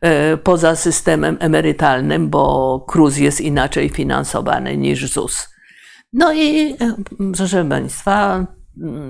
e, 0.00 0.36
poza 0.36 0.76
systemem 0.76 1.36
emerytalnym, 1.40 2.30
bo 2.30 2.84
KRUS 2.88 3.16
jest 3.16 3.40
inaczej 3.40 3.88
finansowany 3.88 4.76
niż 4.76 5.12
ZUS. 5.12 5.48
No 6.12 6.32
i 6.32 6.72
e, 6.72 6.94
proszę 7.36 7.64
Państwa, 7.64 8.46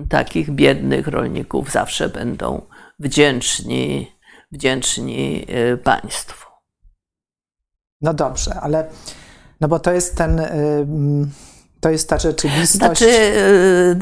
takich 0.08 0.50
biednych 0.50 1.08
rolników 1.08 1.70
zawsze 1.70 2.08
będą 2.08 2.62
wdzięczni, 2.98 4.12
wdzięczni 4.52 5.46
e, 5.48 5.76
państwu. 5.76 6.46
No 8.00 8.14
dobrze, 8.14 8.54
ale 8.54 8.88
no 9.60 9.68
bo 9.68 9.78
to 9.78 9.92
jest 9.92 10.16
ten, 10.16 10.40
to 11.80 11.90
jest 11.90 12.08
ta 12.08 12.18
rzeczywistość. 12.18 13.00
Znaczy, 13.00 13.06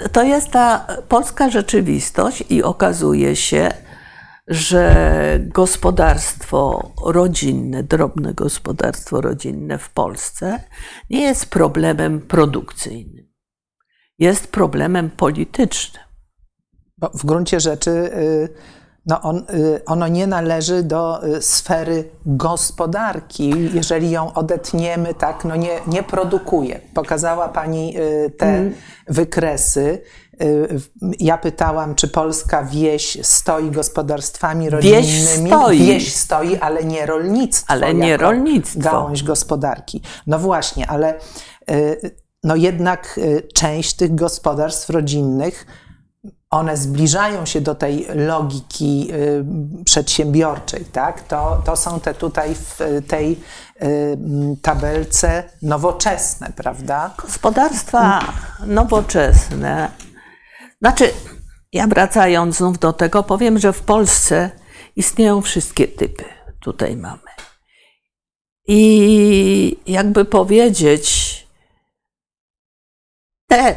y, 0.05 0.09
to 0.12 0.22
jest 0.22 0.50
ta 0.50 0.87
polska 1.09 1.50
rzeczywistość 1.50 2.44
i 2.50 2.62
okazuje 2.62 3.37
się, 3.37 3.70
że 4.48 5.40
gospodarstwo 5.40 6.92
rodzinne, 7.07 7.83
drobne 7.83 8.35
gospodarstwo 8.35 9.20
rodzinne 9.20 9.79
w 9.79 9.90
Polsce 9.90 10.61
nie 11.11 11.20
jest 11.20 11.46
problemem 11.46 12.20
produkcyjnym. 12.20 13.34
Jest 14.18 14.46
problemem 14.46 15.11
politycznym. 15.11 16.03
Bo 16.98 17.11
w 17.14 17.24
gruncie 17.24 17.61
rzeczy 17.61 17.90
y, 17.90 18.48
no 19.07 19.20
on, 19.22 19.38
y, 19.38 19.85
ono 19.87 20.09
nie 20.09 20.27
należy 20.27 20.83
do 20.83 21.27
y, 21.27 21.42
sfery 21.42 22.05
gospodarki. 22.27 23.55
Jeżeli 23.74 24.11
ją 24.11 24.35
odetniemy, 24.35 25.14
tak, 25.14 25.44
no 25.44 25.57
nie, 25.57 25.81
nie 25.87 26.03
produkuje. 26.03 26.81
Pokazała 26.94 27.48
Pani 27.48 27.94
te 28.38 28.46
mm. 28.46 28.74
wykresy. 29.09 30.03
Ja 31.18 31.38
pytałam, 31.38 31.94
czy 31.94 32.09
polska 32.09 32.64
wieś 32.64 33.18
stoi 33.22 33.70
gospodarstwami 33.70 34.70
rodzinnymi. 34.70 35.03
Wieś 35.03 35.48
stoi, 35.48 35.79
wieś 35.79 36.14
stoi 36.14 36.57
ale 36.57 36.85
nie 36.85 37.07
rolnictwo. 37.07 37.72
Ale 37.72 37.94
nie 37.94 38.16
rolnictwo. 38.16 38.81
Gałąź 38.81 39.22
gospodarki. 39.22 40.03
No 40.27 40.38
właśnie, 40.38 40.87
ale 40.87 41.18
no 42.44 42.57
jednak 42.57 43.20
część 43.54 43.94
tych 43.94 44.14
gospodarstw 44.14 44.90
rodzinnych 44.90 45.66
one 46.54 46.76
zbliżają 46.76 47.46
się 47.46 47.61
do 47.61 47.74
tej 47.74 48.07
logiki 48.14 49.09
y, 49.12 49.85
przedsiębiorczej, 49.85 50.85
tak? 50.85 51.22
To, 51.22 51.62
to 51.64 51.76
są 51.76 52.00
te 52.00 52.14
tutaj 52.14 52.54
w 52.54 52.78
tej 53.09 53.40
y, 53.83 54.16
tabelce 54.62 55.42
nowoczesne, 55.62 56.52
prawda? 56.57 57.14
Gospodarstwa 57.22 58.20
nowoczesne. 58.66 59.90
Znaczy, 60.80 61.11
ja 61.72 61.87
wracając 61.87 62.57
znów 62.57 62.78
do 62.78 62.92
tego, 62.92 63.22
powiem, 63.22 63.59
że 63.59 63.72
w 63.72 63.80
Polsce 63.80 64.50
istnieją 64.96 65.40
wszystkie 65.40 65.88
typy. 65.88 66.24
Tutaj 66.61 66.96
mamy. 66.96 67.35
I 68.68 69.76
jakby 69.87 70.24
powiedzieć, 70.24 71.34
te 73.49 73.74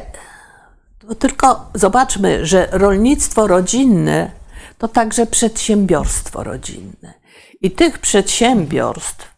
tylko 1.19 1.71
zobaczmy, 1.73 2.45
że 2.45 2.67
rolnictwo 2.71 3.47
rodzinne 3.47 4.31
to 4.77 4.87
także 4.87 5.25
przedsiębiorstwo 5.25 6.43
rodzinne. 6.43 7.13
I 7.61 7.71
tych 7.71 7.99
przedsiębiorstw, 7.99 9.35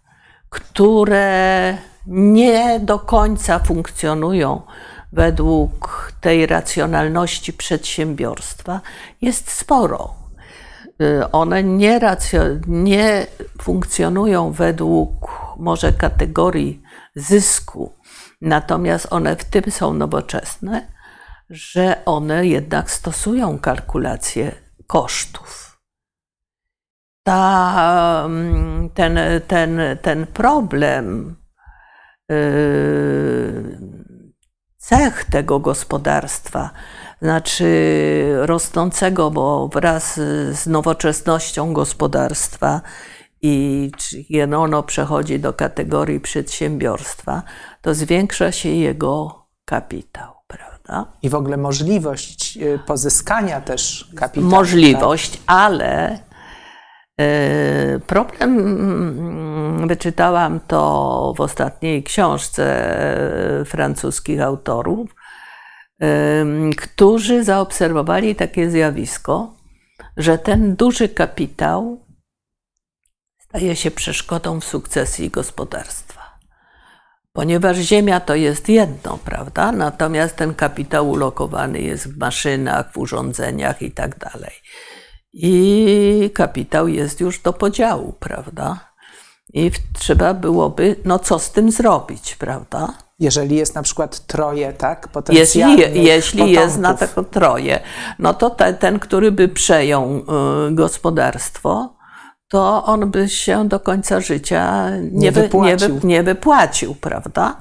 które 0.49 1.77
nie 2.07 2.80
do 2.80 2.99
końca 2.99 3.59
funkcjonują 3.59 4.61
według 5.13 6.11
tej 6.21 6.45
racjonalności 6.45 7.53
przedsiębiorstwa, 7.53 8.82
jest 9.21 9.51
sporo. 9.51 10.13
Y, 11.01 11.32
one 11.32 11.63
nie, 11.63 11.99
racjo- 11.99 12.59
nie 12.67 13.27
funkcjonują 13.61 14.51
według 14.51 15.09
może 15.57 15.93
kategorii 15.93 16.82
zysku, 17.15 17.93
natomiast 18.41 19.07
one 19.09 19.35
w 19.35 19.43
tym 19.45 19.71
są 19.71 19.93
nowoczesne 19.93 20.87
że 21.49 22.05
one 22.05 22.47
jednak 22.47 22.91
stosują 22.91 23.59
kalkulację 23.59 24.51
kosztów. 24.87 25.79
Ta, 27.23 28.23
mm, 28.25 28.89
ten, 28.89 29.19
ten, 29.47 29.81
ten 30.01 30.27
problem 30.27 31.35
yy, 32.29 33.79
cech 34.77 35.25
tego 35.25 35.59
gospodarstwa 35.59 36.69
znaczy 37.21 37.65
rosnącego, 38.35 39.31
bo 39.31 39.67
wraz 39.67 40.15
z 40.51 40.67
nowoczesnością 40.67 41.73
gospodarstwa 41.73 42.81
i 43.41 43.91
kiedy 44.27 44.57
ono 44.57 44.83
przechodzi 44.83 45.39
do 45.39 45.53
kategorii 45.53 46.19
przedsiębiorstwa, 46.19 47.43
to 47.82 47.93
zwiększa 47.93 48.51
się 48.51 48.69
jego 48.69 49.45
kapitał, 49.65 50.34
prawda? 50.47 51.05
I 51.21 51.30
w 51.30 51.36
ogóle 51.36 51.57
możliwość 51.57 52.57
y, 52.57 52.80
pozyskania 52.86 53.61
też 53.61 54.11
kapitału. 54.15 54.51
Możliwość, 54.51 55.32
tak? 55.32 55.41
ale 55.47 56.19
y, 57.21 58.01
problem, 58.07 58.59
mm, 58.59 59.88
wyczytałam 59.88 60.59
to 60.59 61.34
w 61.38 61.41
ostatniej 61.41 62.03
książce 62.03 62.95
francuskich 63.65 64.41
autorów, 64.41 65.15
którzy 66.77 67.43
zaobserwowali 67.43 68.36
takie 68.36 68.69
zjawisko, 68.69 69.53
że 70.17 70.38
ten 70.38 70.75
duży 70.75 71.09
kapitał 71.09 72.05
staje 73.39 73.75
się 73.75 73.91
przeszkodą 73.91 74.59
w 74.59 74.65
sukcesji 74.65 75.30
gospodarstwa. 75.30 76.09
Ponieważ 77.34 77.77
ziemia 77.77 78.19
to 78.19 78.36
jest 78.36 78.69
jedno, 78.69 79.19
prawda? 79.25 79.71
Natomiast 79.71 80.36
ten 80.36 80.53
kapitał 80.55 81.09
ulokowany 81.09 81.82
jest 81.82 82.13
w 82.13 82.17
maszynach, 82.17 82.91
w 82.93 82.97
urządzeniach 82.97 83.82
i 83.82 83.91
tak 83.91 84.17
dalej. 84.17 84.53
I 85.34 86.32
kapitał 86.34 86.88
jest 86.88 87.19
już 87.19 87.39
do 87.39 87.53
podziału, 87.53 88.13
prawda? 88.19 88.89
I 89.53 89.71
trzeba 89.99 90.34
byłoby, 90.34 90.95
no 91.05 91.19
co 91.19 91.39
z 91.39 91.51
tym 91.51 91.71
zrobić, 91.71 92.36
prawda? 92.36 92.93
Jeżeli 93.19 93.55
jest 93.55 93.75
na 93.75 93.84
przykład 93.84 94.25
troje, 94.25 94.73
tak? 94.73 95.09
Jeśli, 95.30 96.03
jeśli 96.03 96.51
jest 96.51 96.77
na 96.80 96.93
tego 96.93 97.23
troje, 97.23 97.80
no 98.19 98.34
to 98.34 98.49
ten, 98.49 98.77
ten 98.77 98.99
który 98.99 99.32
by 99.32 99.47
przejął 99.47 100.17
y, 100.17 100.21
gospodarstwo, 100.71 101.99
to 102.50 102.86
on 102.86 103.12
by 103.12 103.30
się 103.30 103.68
do 103.68 103.80
końca 103.80 104.22
życia 104.22 104.89
nie, 104.89 105.10
nie, 105.12 105.32
wypłacił. 105.32 105.93
Nie, 105.93 106.00
wy, 106.00 106.08
nie 106.08 106.24
wypłacił, 106.24 106.95
prawda? 106.95 107.58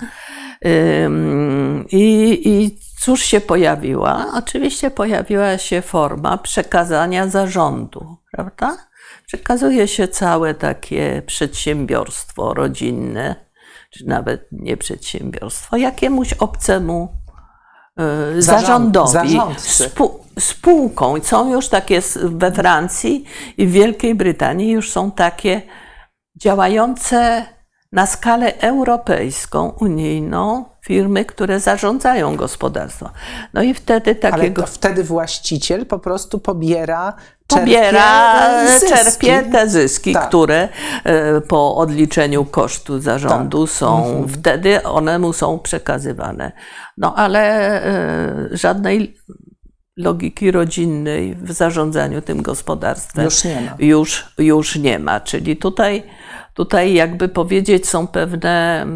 I, 1.90 2.40
I 2.44 2.78
cóż 3.00 3.22
się 3.22 3.40
pojawiła? 3.40 4.26
Oczywiście 4.34 4.90
pojawiła 4.90 5.58
się 5.58 5.82
forma 5.82 6.38
przekazania 6.38 7.28
zarządu, 7.28 8.16
prawda? 8.32 8.76
Przekazuje 9.26 9.88
się 9.88 10.08
całe 10.08 10.54
takie 10.54 11.22
przedsiębiorstwo 11.26 12.54
rodzinne, 12.54 13.34
czy 13.90 14.06
nawet 14.06 14.48
nie 14.52 14.76
przedsiębiorstwo, 14.76 15.76
jakiemuś 15.76 16.32
obcemu 16.32 17.08
y, 18.36 18.42
zarządowi, 18.42 19.40
spół, 19.56 20.24
spółką. 20.38 21.14
Są 21.22 21.52
już 21.52 21.68
takie 21.68 22.00
we 22.24 22.52
Francji 22.52 23.24
i 23.58 23.66
w 23.66 23.70
Wielkiej 23.70 24.14
Brytanii 24.14 24.70
już 24.70 24.92
są 24.92 25.10
takie 25.10 25.62
działające 26.36 27.46
na 27.92 28.06
skalę 28.06 28.58
europejską, 28.58 29.72
unijną 29.80 30.64
firmy, 30.84 31.24
które 31.24 31.60
zarządzają 31.60 32.36
gospodarstwem. 32.36 33.08
No 33.54 33.62
i 33.62 33.74
wtedy 33.74 34.14
takiego... 34.14 34.62
Ale 34.62 34.72
wtedy 34.72 35.04
właściciel 35.04 35.86
po 35.86 35.98
prostu 35.98 36.38
pobiera 36.38 37.14
pobiera, 37.48 38.40
czerpie, 38.80 38.96
czerpie 38.96 39.42
te 39.52 39.68
zyski, 39.68 40.12
tak. 40.12 40.28
które 40.28 40.68
e, 41.04 41.40
po 41.40 41.76
odliczeniu 41.76 42.44
kosztu 42.44 43.00
zarządu 43.00 43.66
tak. 43.66 43.76
są, 43.76 44.06
mhm. 44.06 44.28
wtedy 44.28 44.82
one 44.82 45.18
mu 45.18 45.32
są 45.32 45.58
przekazywane. 45.58 46.52
No 46.96 47.14
ale 47.14 47.40
e, 47.84 48.48
żadnej 48.52 49.16
logiki 49.96 50.50
rodzinnej 50.50 51.34
w 51.34 51.52
zarządzaniu 51.52 52.22
tym 52.22 52.42
gospodarstwem 52.42 53.24
już 53.24 53.44
nie 53.44 53.60
ma. 53.60 53.76
Już, 53.78 54.32
już 54.38 54.76
nie 54.76 54.98
ma. 54.98 55.20
Czyli 55.20 55.56
tutaj, 55.56 56.02
tutaj 56.54 56.94
jakby 56.94 57.28
powiedzieć 57.28 57.88
są 57.88 58.06
pewne, 58.06 58.86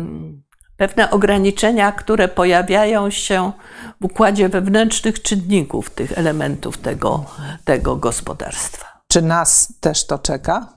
pewne 0.82 1.10
ograniczenia, 1.10 1.92
które 1.92 2.28
pojawiają 2.28 3.10
się 3.10 3.52
w 4.00 4.04
układzie 4.04 4.48
wewnętrznych 4.48 5.22
czynników, 5.22 5.90
tych 5.90 6.18
elementów 6.18 6.78
tego, 6.78 7.24
tego 7.64 7.96
gospodarstwa. 7.96 8.86
Czy 9.08 9.22
nas 9.22 9.72
też 9.80 10.06
to 10.06 10.18
czeka? 10.18 10.68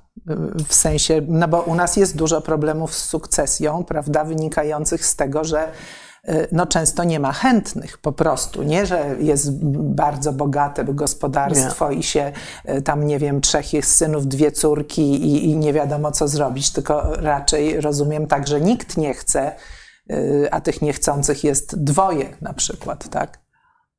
W 0.67 0.75
sensie, 0.75 1.21
no 1.27 1.47
bo 1.47 1.61
u 1.61 1.75
nas 1.75 1.97
jest 1.97 2.17
dużo 2.17 2.41
problemów 2.41 2.95
z 2.95 3.05
sukcesją, 3.05 3.83
prawda, 3.83 4.23
wynikających 4.23 5.05
z 5.05 5.15
tego, 5.15 5.43
że 5.43 5.71
no 6.51 6.65
często 6.65 7.03
nie 7.03 7.19
ma 7.19 7.31
chętnych 7.31 7.97
po 7.97 8.11
prostu. 8.11 8.63
Nie, 8.63 8.85
że 8.85 9.15
jest 9.19 9.65
bardzo 9.73 10.33
bogate 10.33 10.85
gospodarstwo 10.85 11.91
nie. 11.91 11.97
i 11.97 12.03
się 12.03 12.31
e, 12.65 12.81
tam, 12.81 13.07
nie 13.07 13.19
wiem, 13.19 13.41
trzech 13.41 13.73
jest 13.73 13.95
synów, 13.95 14.27
dwie 14.27 14.51
córki 14.51 15.01
i, 15.01 15.45
i 15.45 15.57
nie 15.57 15.73
wiadomo 15.73 16.11
co 16.11 16.27
zrobić, 16.27 16.71
tylko 16.71 17.15
raczej 17.15 17.81
rozumiem 17.81 18.27
tak, 18.27 18.47
że 18.47 18.61
nikt 18.61 18.97
nie 18.97 19.13
chce, 19.13 19.55
a 20.51 20.61
tych 20.61 20.81
niechcących 20.81 21.43
jest 21.43 21.83
dwoje 21.83 22.37
na 22.41 22.53
przykład, 22.53 23.09
tak? 23.09 23.39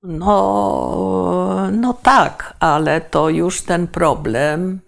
No, 0.02 1.68
no 1.72 1.94
tak, 1.94 2.56
ale 2.60 3.00
to 3.00 3.28
już 3.28 3.62
ten 3.62 3.86
problem 3.86 4.80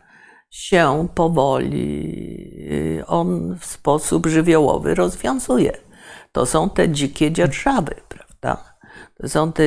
się 0.50 1.08
powoli, 1.14 3.04
on 3.06 3.56
w 3.60 3.66
sposób 3.66 4.26
żywiołowy 4.26 4.94
rozwiązuje. 4.94 5.72
To 6.32 6.46
są 6.46 6.70
te 6.70 6.88
dzikie 6.88 7.32
dzierżawy, 7.32 7.94
prawda? 8.08 8.74
To 9.20 9.28
są 9.28 9.52
te. 9.52 9.62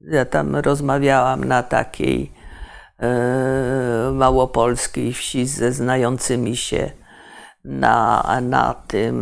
Ja 0.00 0.24
tam 0.24 0.56
rozmawiałam 0.56 1.44
na 1.44 1.62
takiej 1.62 2.32
małopolskiej 4.12 5.12
wsi 5.12 5.46
ze 5.46 5.72
znającymi 5.72 6.56
się 6.56 6.90
na, 7.64 8.22
na 8.42 8.74
tym 8.74 9.16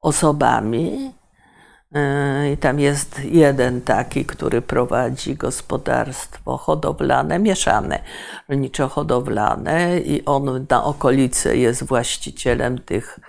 osobami. 0.00 1.12
E, 1.94 2.52
I 2.52 2.56
tam 2.56 2.80
jest 2.80 3.24
jeden 3.24 3.80
taki, 3.80 4.24
który 4.24 4.62
prowadzi 4.62 5.34
gospodarstwo 5.34 6.56
hodowlane, 6.56 7.38
mieszane, 7.38 8.02
rolniczo-hodowlane, 8.48 9.98
i 10.00 10.24
on 10.24 10.66
na 10.70 10.84
okolicy 10.84 11.56
jest 11.56 11.84
właścicielem 11.84 12.78
tych 12.78 13.20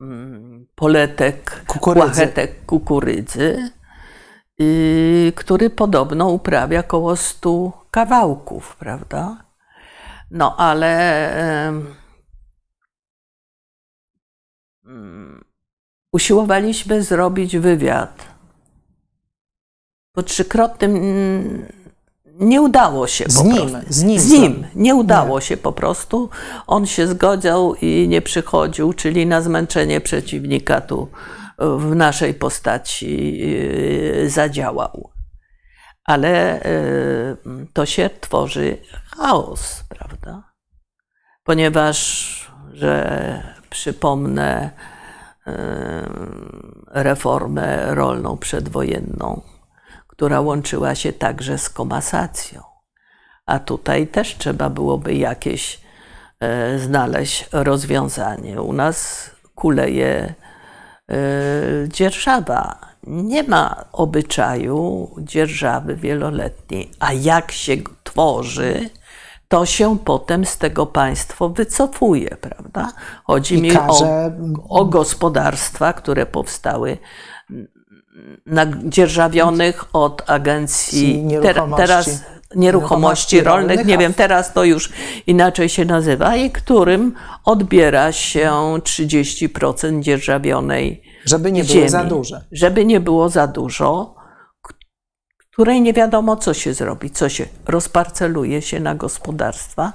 Mm, 0.00 0.66
poletek, 0.74 1.64
kukurydzy. 1.66 2.32
kukurydzy, 2.66 3.70
i, 4.58 5.32
który 5.36 5.70
podobno 5.70 6.28
uprawia 6.28 6.80
około 6.80 7.16
100 7.16 7.72
kawałków, 7.90 8.76
prawda? 8.76 9.44
No 10.30 10.56
ale 10.56 11.66
um, 11.68 11.94
usiłowaliśmy 16.12 17.02
zrobić 17.02 17.56
wywiad. 17.58 18.26
Po 20.12 20.22
trzykrotnym 20.22 20.92
nie 22.40 22.62
udało 22.62 23.06
się 23.06 23.24
z 23.28 23.36
po 23.36 23.44
nim, 23.44 23.70
prostu. 23.70 23.92
Z 23.92 24.02
nim, 24.02 24.20
z 24.20 24.30
nim. 24.30 24.66
Nie 24.74 24.94
udało 24.94 25.38
nie. 25.38 25.44
się 25.44 25.56
po 25.56 25.72
prostu. 25.72 26.30
On 26.66 26.86
się 26.86 27.06
zgodził 27.06 27.74
i 27.82 28.08
nie 28.08 28.22
przychodził, 28.22 28.92
czyli 28.92 29.26
na 29.26 29.40
zmęczenie 29.40 30.00
przeciwnika 30.00 30.80
tu 30.80 31.08
w 31.58 31.94
naszej 31.94 32.34
postaci 32.34 33.38
yy, 33.38 34.30
zadziałał. 34.30 35.10
Ale 36.04 36.60
yy, 37.44 37.66
to 37.72 37.86
się 37.86 38.10
tworzy 38.20 38.76
chaos, 39.16 39.84
prawda? 39.88 40.52
Ponieważ, 41.44 42.52
że 42.72 43.57
przypomnę 43.70 44.70
yy, 45.46 45.52
reformę 46.86 47.94
rolną 47.94 48.36
przedwojenną, 48.36 49.40
która 50.06 50.40
łączyła 50.40 50.94
się 50.94 51.12
także 51.12 51.58
z 51.58 51.70
komasacją. 51.70 52.62
A 53.48 53.58
tutaj 53.58 54.06
też 54.06 54.36
trzeba 54.36 54.70
byłoby 54.70 55.14
jakieś 55.14 55.80
e, 56.40 56.78
znaleźć 56.78 57.48
rozwiązanie. 57.52 58.62
U 58.62 58.72
nas 58.72 59.30
kuleje 59.54 60.34
e, 61.10 61.14
dzierżawa. 61.88 62.78
Nie 63.06 63.42
ma 63.42 63.84
obyczaju 63.92 65.10
dzierżawy 65.18 65.96
wieloletniej, 65.96 66.90
a 67.00 67.12
jak 67.12 67.52
się 67.52 67.76
tworzy, 68.04 68.90
to 69.48 69.66
się 69.66 69.98
potem 69.98 70.44
z 70.44 70.58
tego 70.58 70.86
państwo 70.86 71.48
wycofuje, 71.48 72.36
prawda? 72.40 72.92
Chodzi 73.24 73.62
mi 73.62 73.76
o, 73.76 74.10
o 74.68 74.84
gospodarstwa, 74.84 75.92
które 75.92 76.26
powstały 76.26 76.98
nadzierżawionych 78.46 79.84
od 79.92 80.30
agencji 80.30 81.24
nieruchomości. 81.24 81.76
teraz 81.76 82.22
nieruchomości 82.54 83.40
rolnych, 83.40 83.86
nie 83.86 83.98
wiem, 83.98 84.14
teraz 84.14 84.52
to 84.52 84.64
już 84.64 84.92
inaczej 85.26 85.68
się 85.68 85.84
nazywa, 85.84 86.36
i 86.36 86.50
którym 86.50 87.14
odbiera 87.44 88.12
się 88.12 88.50
30% 88.50 90.00
dzierżawionej 90.00 91.02
Żeby 91.24 91.52
nie 91.52 91.64
ziemi, 91.64 91.80
było 91.80 91.88
za 91.88 92.04
duże. 92.04 92.44
Żeby 92.52 92.84
nie 92.84 93.00
było 93.00 93.28
za 93.28 93.46
dużo, 93.46 94.14
której 95.58 95.82
nie 95.82 95.92
wiadomo, 95.92 96.36
co 96.36 96.54
się 96.54 96.74
zrobi, 96.74 97.10
co 97.10 97.28
się 97.28 97.46
rozparceluje 97.66 98.62
się 98.62 98.80
na 98.80 98.94
gospodarstwa. 98.94 99.92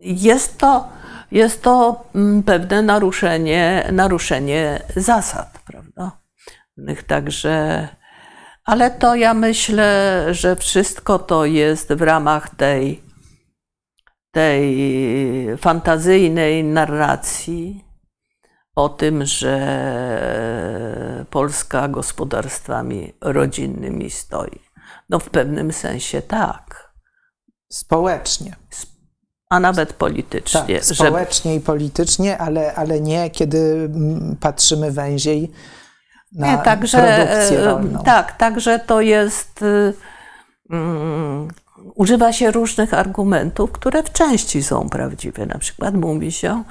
Jest 0.00 0.58
to, 0.58 0.88
jest 1.32 1.62
to 1.62 2.04
mm, 2.14 2.42
pewne 2.42 2.82
naruszenie, 2.82 3.88
naruszenie 3.92 4.82
zasad, 4.96 5.58
prawda? 5.66 6.18
Także, 7.06 7.88
ale 8.64 8.90
to 8.90 9.14
ja 9.14 9.34
myślę, 9.34 10.22
że 10.30 10.56
wszystko 10.56 11.18
to 11.18 11.44
jest 11.44 11.92
w 11.92 12.02
ramach 12.02 12.54
tej, 12.54 13.02
tej 14.30 14.76
fantazyjnej 15.56 16.64
narracji 16.64 17.84
o 18.76 18.88
tym, 18.88 19.24
że 19.26 19.56
Polska 21.30 21.88
gospodarstwami 21.88 23.12
rodzinnymi 23.20 24.10
stoi. 24.10 24.60
No 25.10 25.18
w 25.18 25.30
pewnym 25.30 25.72
sensie 25.72 26.22
tak, 26.22 26.92
Społecznie. 27.72 28.56
a 29.50 29.60
nawet 29.60 29.88
Tak, 29.88 29.98
politycznie. 29.98 30.60
żeby- 30.66 30.94
społecznie 30.94 31.54
i 31.54 31.60
politycznie, 31.60 32.38
ale, 32.38 32.74
ale 32.74 33.00
nie 33.00 33.30
kiedy 33.30 33.58
mm, 33.94 34.36
patrzymy 34.40 34.92
węziej 34.92 35.52
na 36.32 36.52
Nie, 36.56 36.58
także, 36.58 36.98
produkcję 36.98 37.58
e, 37.60 37.64
rolną. 37.64 38.02
Tak, 38.04 38.36
także 38.36 38.78
to 38.78 39.00
jest. 39.00 39.62
y, 39.62 39.94
mm, 40.70 41.48
używa 41.94 42.32
się 42.32 42.50
różnych 42.50 42.94
argumentów, 42.94 43.72
które 43.72 44.02
w 44.02 44.12
części 44.12 44.62
są 44.62 44.88
prawdziwe. 44.88 45.46
Na 45.46 45.58
przykład 45.58 45.94
mówi 45.94 46.32
się, 46.32 46.62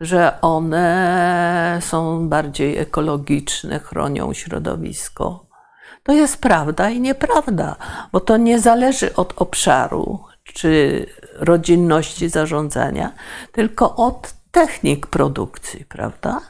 że 0.00 0.40
one 0.40 1.78
są 1.82 2.28
bardziej 2.28 2.78
ekologiczne, 2.78 3.78
chronią 3.78 4.32
środowisko. 4.32 5.46
To 6.02 6.12
jest 6.12 6.36
prawda 6.36 6.90
i 6.90 7.00
nieprawda, 7.00 7.76
bo 8.12 8.20
to 8.20 8.36
nie 8.36 8.60
zależy 8.60 9.14
od 9.14 9.32
obszaru 9.36 10.18
czy 10.54 11.06
rodzinności 11.34 12.28
zarządzania, 12.28 13.12
tylko 13.52 13.96
od 13.96 14.34
technik 14.50 15.06
produkcji, 15.06 15.84
prawda? 15.84 16.40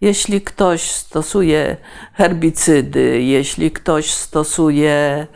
Jeśli 0.00 0.40
ktoś 0.40 0.90
stosuje 0.90 1.76
herbicydy, 2.14 3.22
jeśli 3.22 3.70
ktoś 3.70 4.10
stosuje 4.10 5.26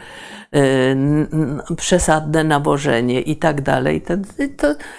przesadne 1.77 2.45
nawożenie 2.45 3.21
i 3.21 3.37
tak 3.37 3.61
dalej, 3.61 4.03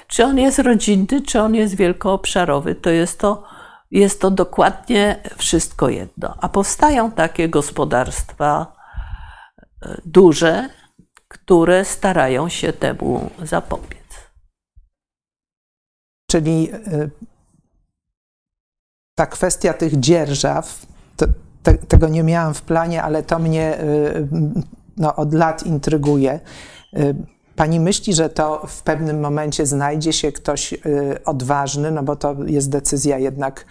czy 0.07 0.25
on 0.25 0.37
jest 0.37 0.59
rodzinny, 0.59 1.21
czy 1.21 1.41
on 1.41 1.55
jest 1.55 1.75
wielkoobszarowy, 1.75 2.75
to 2.75 2.89
jest 2.89 3.19
to, 3.19 3.43
jest 3.91 4.21
to 4.21 4.31
dokładnie 4.31 5.21
wszystko 5.37 5.89
jedno. 5.89 6.35
A 6.41 6.49
powstają 6.49 7.11
takie 7.11 7.49
gospodarstwa 7.49 8.75
y, 9.85 10.01
duże, 10.05 10.69
które 11.27 11.85
starają 11.85 12.49
się 12.49 12.73
temu 12.73 13.29
zapobiec. 13.43 14.03
Czyli 16.27 16.73
y, 16.73 17.09
ta 19.15 19.25
kwestia 19.25 19.73
tych 19.73 19.99
dzierżaw, 19.99 20.85
te, 21.63 21.73
tego 21.73 22.07
nie 22.07 22.23
miałam 22.23 22.53
w 22.53 22.61
planie, 22.61 23.03
ale 23.03 23.23
to 23.23 23.39
mnie 23.39 23.81
y, 23.81 24.27
no, 24.97 25.15
od 25.15 25.33
lat 25.33 25.65
intryguje. 25.65 26.39
Y, 26.97 27.15
Pani 27.55 27.79
myśli, 27.79 28.13
że 28.13 28.29
to 28.29 28.65
w 28.67 28.83
pewnym 28.83 29.19
momencie 29.19 29.65
znajdzie 29.65 30.13
się 30.13 30.31
ktoś 30.31 30.73
y, 30.73 30.79
odważny, 31.25 31.91
no 31.91 32.03
bo 32.03 32.15
to 32.15 32.35
jest 32.45 32.69
decyzja 32.69 33.17
jednak 33.17 33.65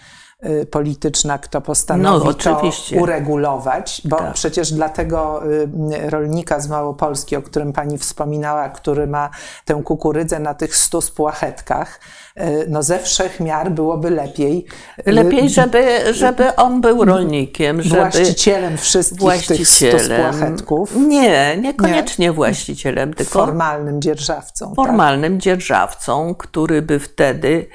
polityczna, 0.71 1.39
kto 1.39 1.61
postanowi 1.61 2.27
No, 2.27 2.35
to 2.35 2.63
uregulować, 3.01 4.03
bo 4.05 4.17
Tak. 4.17 4.33
przecież 4.33 4.73
dla 4.73 4.89
tego 4.89 5.43
y, 5.47 6.11
rolnika 6.11 6.61
z 6.61 6.69
Małopolski, 6.69 7.37
o 7.37 7.43
którym 7.43 7.73
pani 7.73 7.99
wspominała, 7.99 8.69
który 8.69 9.07
ma 9.07 9.31
tę 9.65 9.81
kukurydzę 9.85 10.39
na 10.39 10.55
tych 10.55 10.77
stu 10.77 11.01
spłachetkach, 11.01 12.01
y, 12.41 12.67
no 12.69 12.83
ze 12.83 12.99
wszech 12.99 13.41
miar 13.41 13.71
byłoby 13.71 14.11
lepiej. 14.11 14.67
y, 15.09 15.13
Lepiej, 15.13 15.51
żeby, 15.51 16.01
żeby 16.15 16.57
on 16.57 16.81
był 16.81 17.05
rolnikiem, 17.05 17.83
żeby 17.83 17.97
właścicielem 18.01 18.79
wszystkich 18.79 19.19
tych 19.47 19.69
stu 19.69 19.87
właścicielem. 19.87 20.35
spłachetków, 20.35 20.97
Nie, 20.97 21.57
niekoniecznie 21.57 22.33
właścicielem, 22.33 23.15
tylko 23.15 23.33
formalnym 23.33 24.03
dzierżawcą. 24.03 24.67
tak? 24.67 24.77
formalnym 24.77 25.41
dzierżawcą, 25.41 26.35
który 26.35 26.83
by 26.83 26.99
wtedy, 27.01 27.67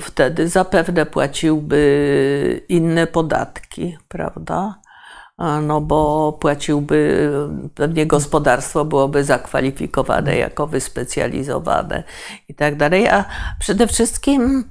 wtedy 0.00 0.48
zapewne 0.48 1.06
płaciłby 1.06 2.64
inne 2.68 3.06
podatki, 3.06 3.98
prawda? 4.08 4.80
A 5.36 5.60
No 5.60 5.80
bo 5.80 6.32
płaciłby, 6.32 7.30
pewnie 7.74 8.06
gospodarstwo 8.06 8.84
byłoby 8.84 9.24
zakwalifikowane 9.24 10.36
jako 10.36 10.66
wyspecjalizowane 10.66 12.02
i 12.48 12.54
tak 12.54 12.76
dalej, 12.76 13.08
a 13.08 13.24
przede 13.58 13.86
wszystkim 13.86 14.70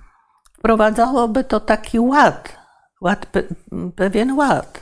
wprowadzałoby 0.53 1.43
to 1.43 1.59
taki 1.59 1.99
ład, 1.99 2.57
ład 3.01 3.25
pe, 3.25 3.43
pewien 3.95 4.37
ład. 4.37 4.79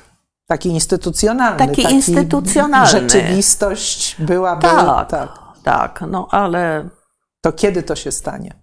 Taki 0.48 0.70
instytucjonalny. 0.70 1.68
Taki 1.68 1.82
instytucjonalny. 1.82 2.90
Rzeczywistość 2.90 4.16
byłaby. 4.20 4.62
Tak, 4.62 5.10
tak. 5.10 5.30
tak, 5.64 6.04
no 6.10 6.28
ale 6.32 6.90
To 7.42 7.52
kiedy 7.52 7.84
to 7.84 7.96
się 7.96 8.12
stanie? 8.12 8.61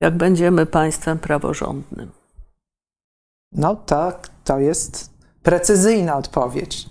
Jak 0.00 0.16
będziemy 0.16 0.66
państwem 0.66 1.18
praworządnym. 1.18 2.10
No 3.52 3.76
tak, 3.76 4.28
to 4.44 4.58
jest 4.58 5.10
precyzyjna 5.42 6.16
odpowiedź. 6.16 6.88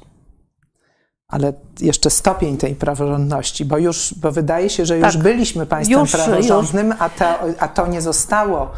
Ale 1.28 1.54
jeszcze 1.80 2.10
stopień 2.10 2.58
tej 2.58 2.76
praworządności, 2.76 3.66
bo 3.66 3.78
już, 3.78 4.14
bo 4.14 4.32
wydaje 4.32 4.70
się, 4.70 4.86
że 4.86 4.98
już 4.98 5.14
Tak. 5.14 5.24
byliśmy 5.24 5.66
państwem 5.66 6.00
Już- 6.00 6.12
praworządnym, 6.12 6.94
A, 7.00 7.10
to, 7.10 7.26
a 7.60 7.68
to 7.68 7.88
nie 7.88 8.02
zostało 8.02 8.72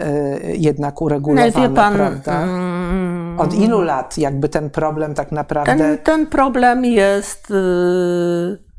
y, 0.00 0.04
jednak 0.56 1.02
uregulowane, 1.02 1.50
Wie 1.68 1.74
pan, 1.74 1.94
prawda? 1.94 2.42
mm, 2.42 3.40
Od 3.40 3.54
ilu 3.54 3.80
lat 3.80 4.18
jakby 4.18 4.48
ten 4.48 4.70
problem 4.70 5.14
tak 5.14 5.32
naprawdę... 5.32 5.76
ten, 5.78 5.98
ten 5.98 6.26
problem 6.26 6.84
jest. 6.84 7.50
y, 7.50 8.70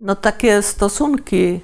No, 0.00 0.16
takie 0.16 0.62
stosunki, 0.62 1.60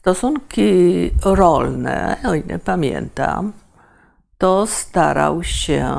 stosunki 0.00 1.10
rolne, 1.24 2.16
o 2.24 2.34
ile 2.34 2.58
pamiętam, 2.58 3.52
to 4.38 4.66
starał 4.66 5.42
się, 5.42 5.96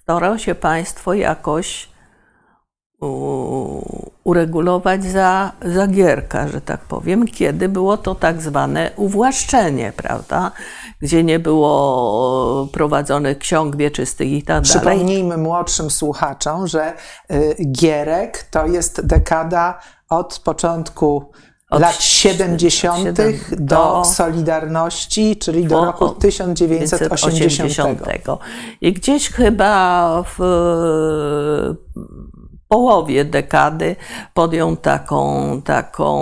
starał 0.00 0.38
się 0.38 0.54
państwo 0.54 1.14
jakoś 1.14 1.88
uregulować 4.24 5.04
za, 5.04 5.52
za 5.62 5.86
Gierka, 5.86 6.48
że 6.48 6.60
tak 6.60 6.80
powiem, 6.80 7.26
kiedy 7.26 7.68
było 7.68 7.96
to 7.96 8.14
tak 8.14 8.42
zwane 8.42 8.90
uwłaszczenie, 8.96 9.92
prawda? 9.96 10.50
Gdzie 11.00 11.24
nie 11.24 11.38
było 11.38 12.68
prowadzonych 12.72 13.38
ksiąg 13.38 13.76
wieczystych 13.76 14.28
i 14.28 14.42
tak 14.42 14.64
dalej. 14.64 14.80
Przypomnijmy 14.80 15.36
młodszym 15.36 15.90
słuchaczom, 15.90 16.66
że 16.66 16.92
y, 17.32 17.56
Gierek 17.72 18.42
to 18.50 18.66
jest 18.66 19.06
dekada 19.06 19.80
od 20.08 20.38
początku 20.38 21.32
Od 21.70 21.80
lat 21.80 22.02
70. 22.02 23.04
siedem- 23.04 23.34
do 23.58 24.02
Solidarności, 24.04 25.36
czyli 25.36 25.64
do 25.64 25.84
roku 25.84 26.04
o 26.04 26.08
1980. 26.08 28.00
I 28.80 28.92
gdzieś 28.92 29.30
chyba 29.30 30.22
w 30.22 30.40
e, 30.40 31.90
połowie 32.68 33.24
dekady 33.24 33.96
podjął 34.34 34.76
taką, 34.76 35.62
taką 35.64 36.14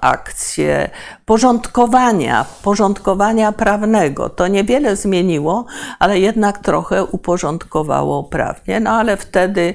akcję 0.00 0.90
porządkowania, 1.24 2.44
porządkowania 2.62 3.52
prawnego. 3.52 4.28
To 4.28 4.48
niewiele 4.48 4.96
zmieniło, 4.96 5.64
ale 5.98 6.18
jednak 6.18 6.58
trochę 6.58 7.04
uporządkowało 7.04 8.24
prawnie. 8.24 8.80
No 8.80 8.90
ale 8.90 9.16
wtedy 9.16 9.74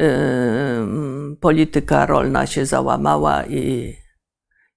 ym, 0.00 1.36
polityka 1.40 2.06
rolna 2.06 2.46
się 2.46 2.66
załamała 2.66 3.44
i, 3.44 3.96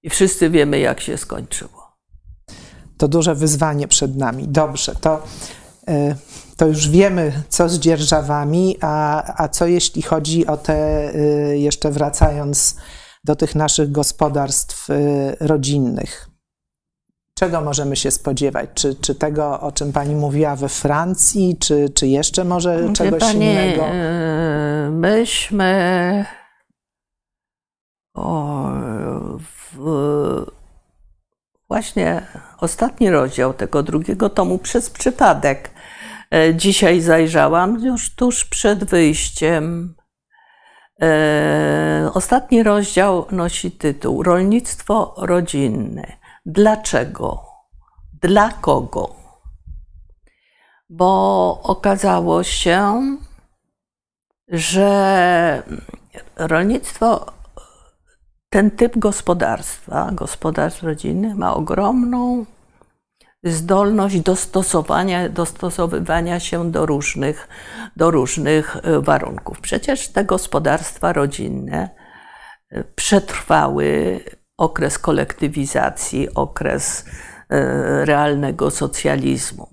i 0.02 0.10
wszyscy 0.10 0.50
wiemy, 0.50 0.78
jak 0.78 1.00
się 1.00 1.16
skończyło. 1.16 1.96
To 2.96 3.08
duże 3.08 3.34
wyzwanie 3.34 3.88
przed 3.88 4.16
nami. 4.16 4.48
Dobrze, 4.48 4.94
to, 4.94 5.22
y, 5.88 6.16
to 6.56 6.66
już 6.66 6.88
wiemy, 6.88 7.42
co 7.48 7.68
z 7.68 7.78
dzierżawami, 7.78 8.76
a, 8.80 9.22
a 9.42 9.48
co 9.48 9.66
jeśli 9.66 10.02
chodzi 10.02 10.46
o 10.46 10.56
te, 10.56 11.10
y, 11.14 11.58
jeszcze 11.58 11.90
wracając 11.90 12.76
do 13.24 13.36
tych 13.36 13.54
naszych 13.54 13.92
gospodarstw 13.92 14.90
y, 14.90 15.36
rodzinnych. 15.40 16.28
Czego 17.34 17.60
możemy 17.60 17.96
się 17.96 18.10
spodziewać? 18.10 18.70
Czy, 18.74 18.94
czy 18.94 19.14
tego, 19.14 19.60
o 19.60 19.72
czym 19.72 19.92
Pani 19.92 20.14
mówiła 20.14 20.56
we 20.56 20.68
Francji, 20.68 21.56
czy, 21.60 21.88
czy 21.94 22.06
jeszcze 22.06 22.44
może 22.44 22.82
Wie 22.82 22.92
czegoś 22.92 23.20
pani, 23.20 23.46
innego? 23.46 23.84
myśmy 24.90 26.24
o, 28.14 28.68
właśnie 31.68 32.26
ostatni 32.58 33.10
rozdział 33.10 33.54
tego 33.54 33.82
drugiego 33.82 34.30
tomu 34.30 34.58
przez 34.58 34.90
przypadek 34.90 35.70
e, 36.34 36.54
dzisiaj 36.54 37.00
zajrzałam, 37.00 37.84
już 37.84 38.14
tuż 38.14 38.44
przed 38.44 38.84
wyjściem. 38.84 39.94
E, 41.02 42.10
ostatni 42.14 42.62
rozdział 42.62 43.26
nosi 43.30 43.70
tytuł 43.70 44.22
Rolnictwo 44.22 45.14
rodzinne. 45.18 46.12
Dlaczego? 46.46 47.44
Dla 48.22 48.52
kogo? 48.52 49.16
Bo 50.90 51.60
okazało 51.62 52.42
się, 52.42 53.02
że 54.48 55.62
rolnictwo, 56.36 57.37
ten 58.50 58.70
typ 58.70 58.98
gospodarstwa, 58.98 60.10
gospodarstw 60.12 60.82
rodzinnych 60.82 61.34
ma 61.34 61.54
ogromną 61.54 62.44
zdolność 63.44 64.20
dostosowania, 64.20 65.28
dostosowywania 65.28 66.40
się 66.40 66.70
do 66.70 66.86
różnych, 66.86 67.48
do 67.96 68.10
różnych 68.10 68.76
e, 68.76 69.00
warunków. 69.00 69.60
Przecież 69.60 70.08
te 70.08 70.24
gospodarstwa 70.24 71.12
rodzinne 71.12 71.90
e, 72.70 72.84
przetrwały 72.84 74.20
okres 74.56 74.98
kolektywizacji, 74.98 76.34
okres 76.34 77.04
e, 77.50 78.04
realnego 78.04 78.70
socjalizmu. 78.70 79.68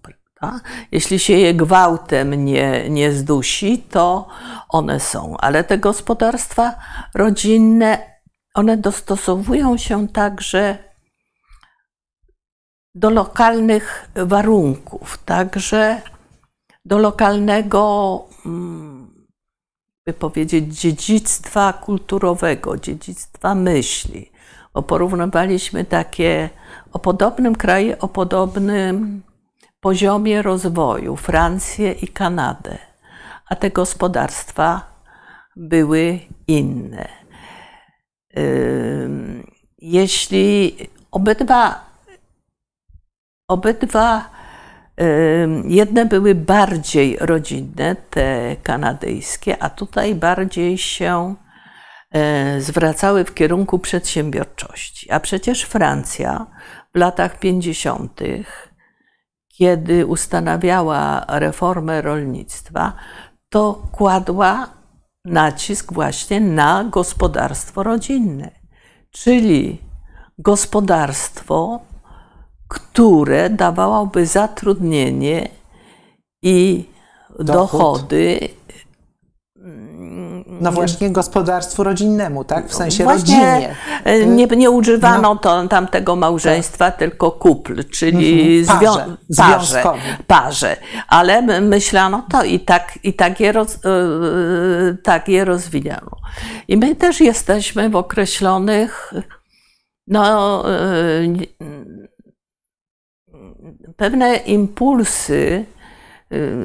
Jeśli 0.92 1.20
się 1.20 1.34
je 1.34 1.54
gwałtem 1.54 2.46
nie, 2.46 2.90
nie 2.90 3.12
zdusi, 3.12 3.78
to 3.78 4.28
one 4.70 5.00
są. 5.00 5.38
Ale 5.38 5.64
te 5.64 5.78
gospodarstwa 5.78 6.76
rodzinne, 7.16 8.15
one 8.56 8.78
dostosowują 8.78 9.78
się 9.78 10.08
także 10.08 10.78
do 12.96 13.10
lokalnych 13.10 14.10
warunków, 14.16 15.18
także 15.26 16.02
do 16.86 16.98
lokalnego, 16.98 18.24
mm, 18.46 19.28
by 20.06 20.14
powiedzieć, 20.14 20.80
dziedzictwa 20.80 21.74
kulturowego, 21.74 22.78
dziedzictwa 22.78 23.56
myśli. 23.56 24.32
Bo 24.74 24.82
porównywaliśmy 24.82 25.86
takie 25.86 26.50
o 26.92 27.00
podobnym 27.00 27.56
kraju, 27.56 27.96
o 28.00 28.08
podobnym 28.08 29.24
poziomie 29.80 30.42
rozwoju 30.42 31.16
Francję 31.16 31.92
i 31.92 32.08
Kanadę, 32.08 32.78
a 33.50 33.56
te 33.56 33.72
gospodarstwa 33.72 34.82
były 35.56 36.20
inne. 36.48 37.25
Jeśli 39.78 40.78
obydwa, 41.12 41.86
obydwa 43.48 44.30
jedne 45.66 46.06
były 46.06 46.36
bardziej 46.36 47.18
rodzinne, 47.22 47.96
te 47.96 48.56
kanadyjskie, 48.64 49.64
a 49.64 49.70
tutaj 49.70 50.16
bardziej 50.16 50.78
się 50.78 51.36
e, 52.12 52.62
zwracały 52.62 53.26
w 53.26 53.34
kierunku 53.34 53.80
przedsiębiorczości. 53.80 55.12
A 55.12 55.20
przecież 55.20 55.64
Francja 55.64 56.46
w 56.94 56.98
latach 56.98 57.40
50 57.40 58.22
kiedy 59.58 60.06
ustanawiała 60.06 61.26
reformę 61.28 62.02
rolnictwa, 62.02 62.94
to 63.50 63.88
kładła 63.92 64.68
nacisk 65.26 65.94
właśnie 65.94 66.40
na 66.40 66.84
gospodarstwo 66.84 67.84
rodzinne, 67.84 68.52
czyli 69.12 69.78
gospodarstwo, 70.40 71.80
które 72.68 73.50
dawałoby 73.50 74.26
zatrudnienie 74.26 75.50
i 76.42 76.86
dochody 77.40 78.50
no 80.62 80.72
właśnie 80.72 81.10
gospodarstwu 81.10 81.84
rodzinnemu, 81.84 82.44
tak? 82.44 82.68
W 82.68 82.74
sensie 82.74 83.04
właśnie 83.04 83.36
rodzinie. 83.36 83.76
e, 84.04 84.26
Nie, 84.26 84.46
nie 84.46 84.72
używano 84.72 85.22
no. 85.34 85.36
to, 85.36 85.68
tamtego 85.68 86.16
małżeństwa, 86.16 86.86
tak. 86.86 87.00
tylko 87.00 87.32
kupl, 87.32 87.84
czyli 87.84 88.60
mhm. 88.60 88.80
parze, 88.80 89.18
parze, 89.38 89.84
parze. 90.28 90.78
Ale 91.08 91.62
myślano 91.62 92.26
to 92.32 92.44
i 92.44 92.60
tak, 92.60 93.00
i 93.04 93.14
tak, 93.14 93.40
je 93.40 93.52
roz, 93.52 93.80
yy, 93.84 94.98
tak 95.04 95.30
je 95.30 95.46
rozwijano. 95.46 96.12
I 96.68 96.78
my 96.78 96.96
też 96.96 97.22
jesteśmy 97.22 97.90
w 97.90 97.96
określonych 97.96 99.14
no, 100.08 100.64
yy, 101.20 101.48
pewne 103.98 104.36
impulsy 104.36 105.36
Y, 105.46 105.66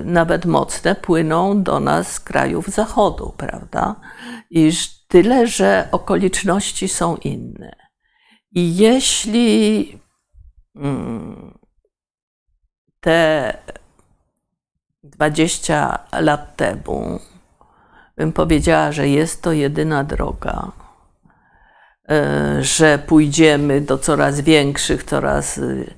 nawet 0.04 0.46
mocne, 0.46 0.94
płyną 0.94 1.62
do 1.62 1.80
nas 1.80 2.12
z 2.12 2.20
krajów 2.20 2.68
zachodu, 2.68 3.34
prawda? 3.36 3.96
Iż 4.50 5.06
tyle, 5.06 5.46
że 5.46 5.88
okoliczności 5.92 6.88
są 6.88 7.16
inne. 7.16 7.76
I 8.52 8.76
jeśli 8.76 9.98
mm, 10.76 11.58
te 13.00 13.58
20 15.04 15.98
lat 16.12 16.56
temu 16.56 17.20
bym 18.16 18.32
powiedziała, 18.32 18.92
że 18.92 19.08
jest 19.08 19.42
to 19.42 19.52
jedyna 19.52 20.04
droga, 20.04 20.72
y, 22.10 22.64
że 22.64 22.98
pójdziemy 22.98 23.80
do 23.80 23.98
coraz 23.98 24.40
większych, 24.40 25.04
coraz 25.04 25.58
y, 25.58 25.94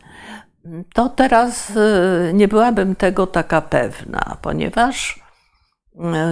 to 0.94 1.08
teraz 1.08 1.70
y, 1.70 2.30
nie 2.34 2.48
byłabym 2.48 2.96
tego 2.96 3.26
taka 3.26 3.60
pewna, 3.60 4.36
ponieważ 4.42 5.20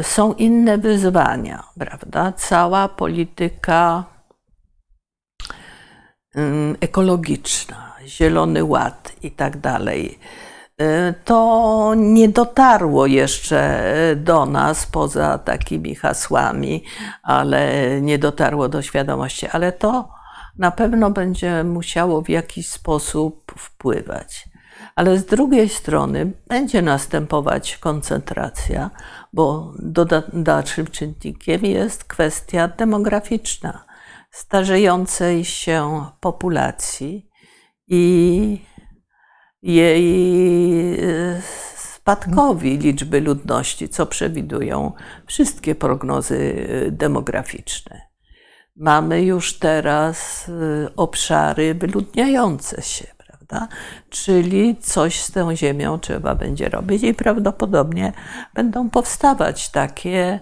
y, 0.00 0.02
są 0.02 0.34
inne 0.34 0.78
wyzwania, 0.78 1.64
prawda? 1.78 2.32
Cała 2.36 2.88
polityka 2.88 4.04
y, 6.36 6.40
ekologiczna, 6.80 7.92
Zielony 8.06 8.64
Ład 8.64 9.12
i 9.22 9.30
tak 9.30 9.56
dalej. 9.56 10.18
To 11.24 11.92
nie 11.96 12.28
dotarło 12.28 13.06
jeszcze 13.06 13.82
do 14.16 14.46
nas 14.46 14.86
poza 14.86 15.38
takimi 15.38 15.94
hasłami, 15.94 16.84
ale 17.22 17.72
nie 18.00 18.18
dotarło 18.18 18.68
do 18.68 18.82
świadomości. 18.82 19.46
Ale 19.52 19.72
to 19.72 20.08
na 20.60 20.70
pewno 20.70 21.10
będzie 21.10 21.64
musiało 21.64 22.22
w 22.22 22.28
jakiś 22.28 22.68
sposób 22.68 23.52
wpływać. 23.58 24.48
Ale 24.94 25.18
z 25.18 25.26
drugiej 25.26 25.68
strony 25.68 26.32
będzie 26.48 26.82
następować 26.82 27.78
koncentracja, 27.78 28.90
bo 29.32 29.74
dalszym 30.32 30.86
czynnikiem 30.86 31.64
jest 31.64 32.04
kwestia 32.04 32.68
demograficzna 32.68 33.90
starzejącej 34.30 35.44
się 35.44 36.04
populacji 36.20 37.30
i 37.88 38.58
jej 39.62 40.94
e, 41.00 41.42
spadkowi 41.76 42.78
liczby 42.78 43.20
ludności, 43.20 43.88
co 43.88 44.06
przewidują 44.06 44.92
wszystkie 45.26 45.74
prognozy 45.74 46.66
e, 46.68 46.90
demograficzne. 46.90 48.09
Mamy 48.80 49.22
już 49.22 49.58
teraz 49.58 50.48
y, 50.48 50.88
obszary 50.96 51.74
wyludniające 51.74 52.82
się, 52.82 53.06
prawda? 53.16 53.68
Czyli 54.10 54.76
coś 54.76 55.20
z 55.20 55.32
tą 55.32 55.56
ziemią 55.56 55.98
trzeba 55.98 56.34
będzie 56.34 56.68
robić 56.68 57.02
i 57.02 57.14
prawdopodobnie 57.14 58.12
będą 58.54 58.90
powstawać 58.90 59.68
takie 59.68 60.40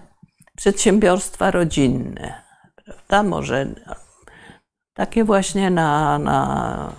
przedsiębiorstwa 0.57 1.51
rodzinne, 1.51 2.43
prawda? 2.85 3.23
Może 3.23 3.67
takie 4.93 5.23
właśnie 5.23 5.69
na, 5.69 6.19
na 6.19 6.93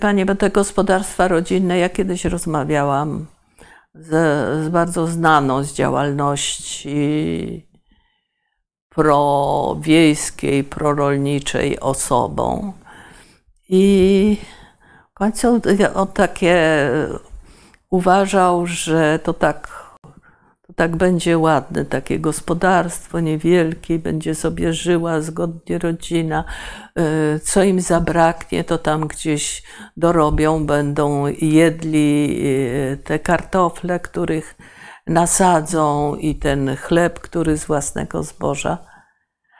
Panie, 0.00 0.26
bo 0.26 0.34
te 0.34 0.50
gospodarstwa 0.50 1.28
rodzinne, 1.28 1.78
ja 1.78 1.88
kiedyś 1.88 2.24
rozmawiałam 2.24 3.26
z, 3.94 4.08
z 4.64 4.68
bardzo 4.68 5.06
znaną 5.06 5.64
z 5.64 5.72
działalności 5.72 7.69
prowiejskiej, 9.00 10.64
prorolniczej 10.64 11.80
osobą. 11.80 12.72
I 13.68 14.36
w 15.10 15.14
końcu 15.14 15.60
on 15.94 16.06
takie 16.06 16.88
uważał, 17.90 18.66
że 18.66 19.18
to 19.18 19.32
tak, 19.32 19.68
to 20.66 20.72
tak 20.72 20.96
będzie 20.96 21.38
ładne, 21.38 21.84
takie 21.84 22.18
gospodarstwo 22.18 23.20
niewielkie, 23.20 23.98
będzie 23.98 24.34
sobie 24.34 24.72
żyła 24.72 25.20
zgodnie 25.20 25.78
rodzina. 25.78 26.44
Y, 26.98 27.40
co 27.40 27.62
im 27.62 27.80
zabraknie, 27.80 28.64
to 28.64 28.78
tam 28.78 29.08
gdzieś 29.08 29.62
dorobią, 29.96 30.66
będą 30.66 31.26
jedli 31.40 32.40
y, 32.44 32.98
te 33.04 33.18
kartofle, 33.18 34.00
których 34.00 34.56
nasadzą 35.06 36.14
i 36.14 36.34
ten 36.34 36.76
chleb, 36.76 37.20
który 37.20 37.56
z 37.56 37.64
własnego 37.64 38.22
zboża. 38.22 38.89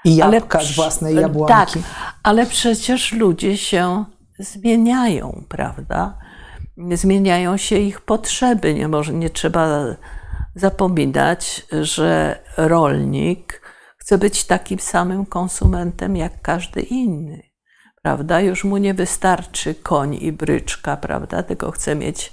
I 0.05 0.17
jabłka 0.17 0.59
ale, 0.59 0.69
z 0.69 0.77
własnej 0.77 1.15
jabłonki. 1.15 1.53
Tak, 1.53 1.69
Ale 2.23 2.47
przecież 2.47 3.13
ludzie 3.13 3.57
się 3.57 4.05
zmieniają, 4.39 5.45
prawda? 5.49 6.19
Zmieniają 6.95 7.57
się 7.57 7.77
ich 7.77 8.01
potrzeby. 8.01 8.75
Nie, 8.75 8.89
może, 8.89 9.13
nie 9.13 9.31
trzeba 9.31 9.85
zapominać, 10.55 11.67
że 11.83 12.39
rolnik 12.57 13.63
chce 13.99 14.19
być 14.19 14.45
takim 14.45 14.79
samym 14.79 15.27
konsumentem 15.27 16.17
jak 16.17 16.43
każdy 16.43 16.81
inny. 16.81 17.43
Prawda? 18.03 18.41
Już 18.41 18.65
mu 18.65 18.77
nie 18.77 18.95
wystarczy 18.95 19.75
koń 19.75 20.15
i 20.21 20.33
bryczka, 20.33 20.97
prawda? 20.97 21.43
Tylko 21.43 21.71
chce 21.71 21.95
mieć 21.95 22.33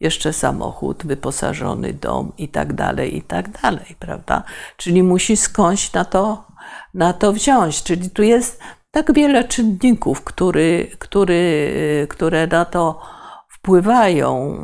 jeszcze 0.00 0.32
samochód, 0.32 1.06
wyposażony 1.06 1.92
dom 1.92 2.32
i 2.38 2.48
tak 2.48 2.72
dalej, 2.72 3.16
i 3.16 3.22
tak 3.22 3.62
dalej, 3.62 3.96
prawda? 3.98 4.42
Czyli 4.76 5.02
musi 5.02 5.36
skądś 5.36 5.92
na 5.92 6.04
to, 6.04 6.44
na 6.94 7.12
to 7.12 7.32
wziąć. 7.32 7.82
Czyli 7.82 8.10
tu 8.10 8.22
jest 8.22 8.60
tak 8.90 9.14
wiele 9.14 9.44
czynników, 9.44 10.24
który, 10.24 10.90
który, 10.98 12.06
które 12.10 12.46
na 12.46 12.64
to 12.64 13.00
wpływają, 13.48 14.58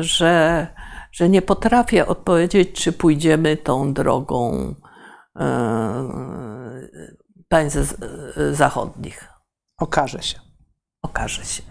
że, 0.00 0.66
że 1.12 1.28
nie 1.28 1.42
potrafię 1.42 2.06
odpowiedzieć, 2.06 2.72
czy 2.72 2.92
pójdziemy 2.92 3.56
tą 3.56 3.94
drogą 3.94 4.74
e, 5.36 6.08
państw 7.48 7.94
zachodnich. 8.52 9.28
Okaże 9.78 10.22
się. 10.22 10.38
Okaże 11.02 11.44
się. 11.44 11.62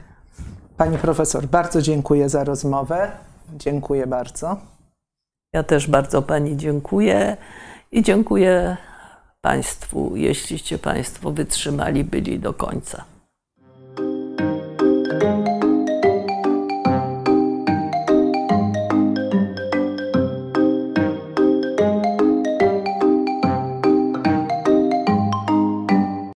Pani 0.78 0.98
profesor, 0.98 1.46
bardzo 1.46 1.82
dziękuję 1.82 2.30
za 2.30 2.44
rozmowę. 2.44 3.12
Dziękuję 3.54 4.08
bardzo. 4.08 4.58
Ja 5.54 5.64
też 5.64 5.88
bardzo 5.88 6.22
Pani 6.22 6.58
dziękuję 6.58 7.38
i 7.92 8.04
dziękuję 8.04 8.78
Państwu, 9.42 10.16
jeśliście 10.16 10.78
Państwo 10.78 11.32
wytrzymali, 11.32 12.04
byli 12.04 12.40
do 12.40 12.54
końca. 12.54 13.11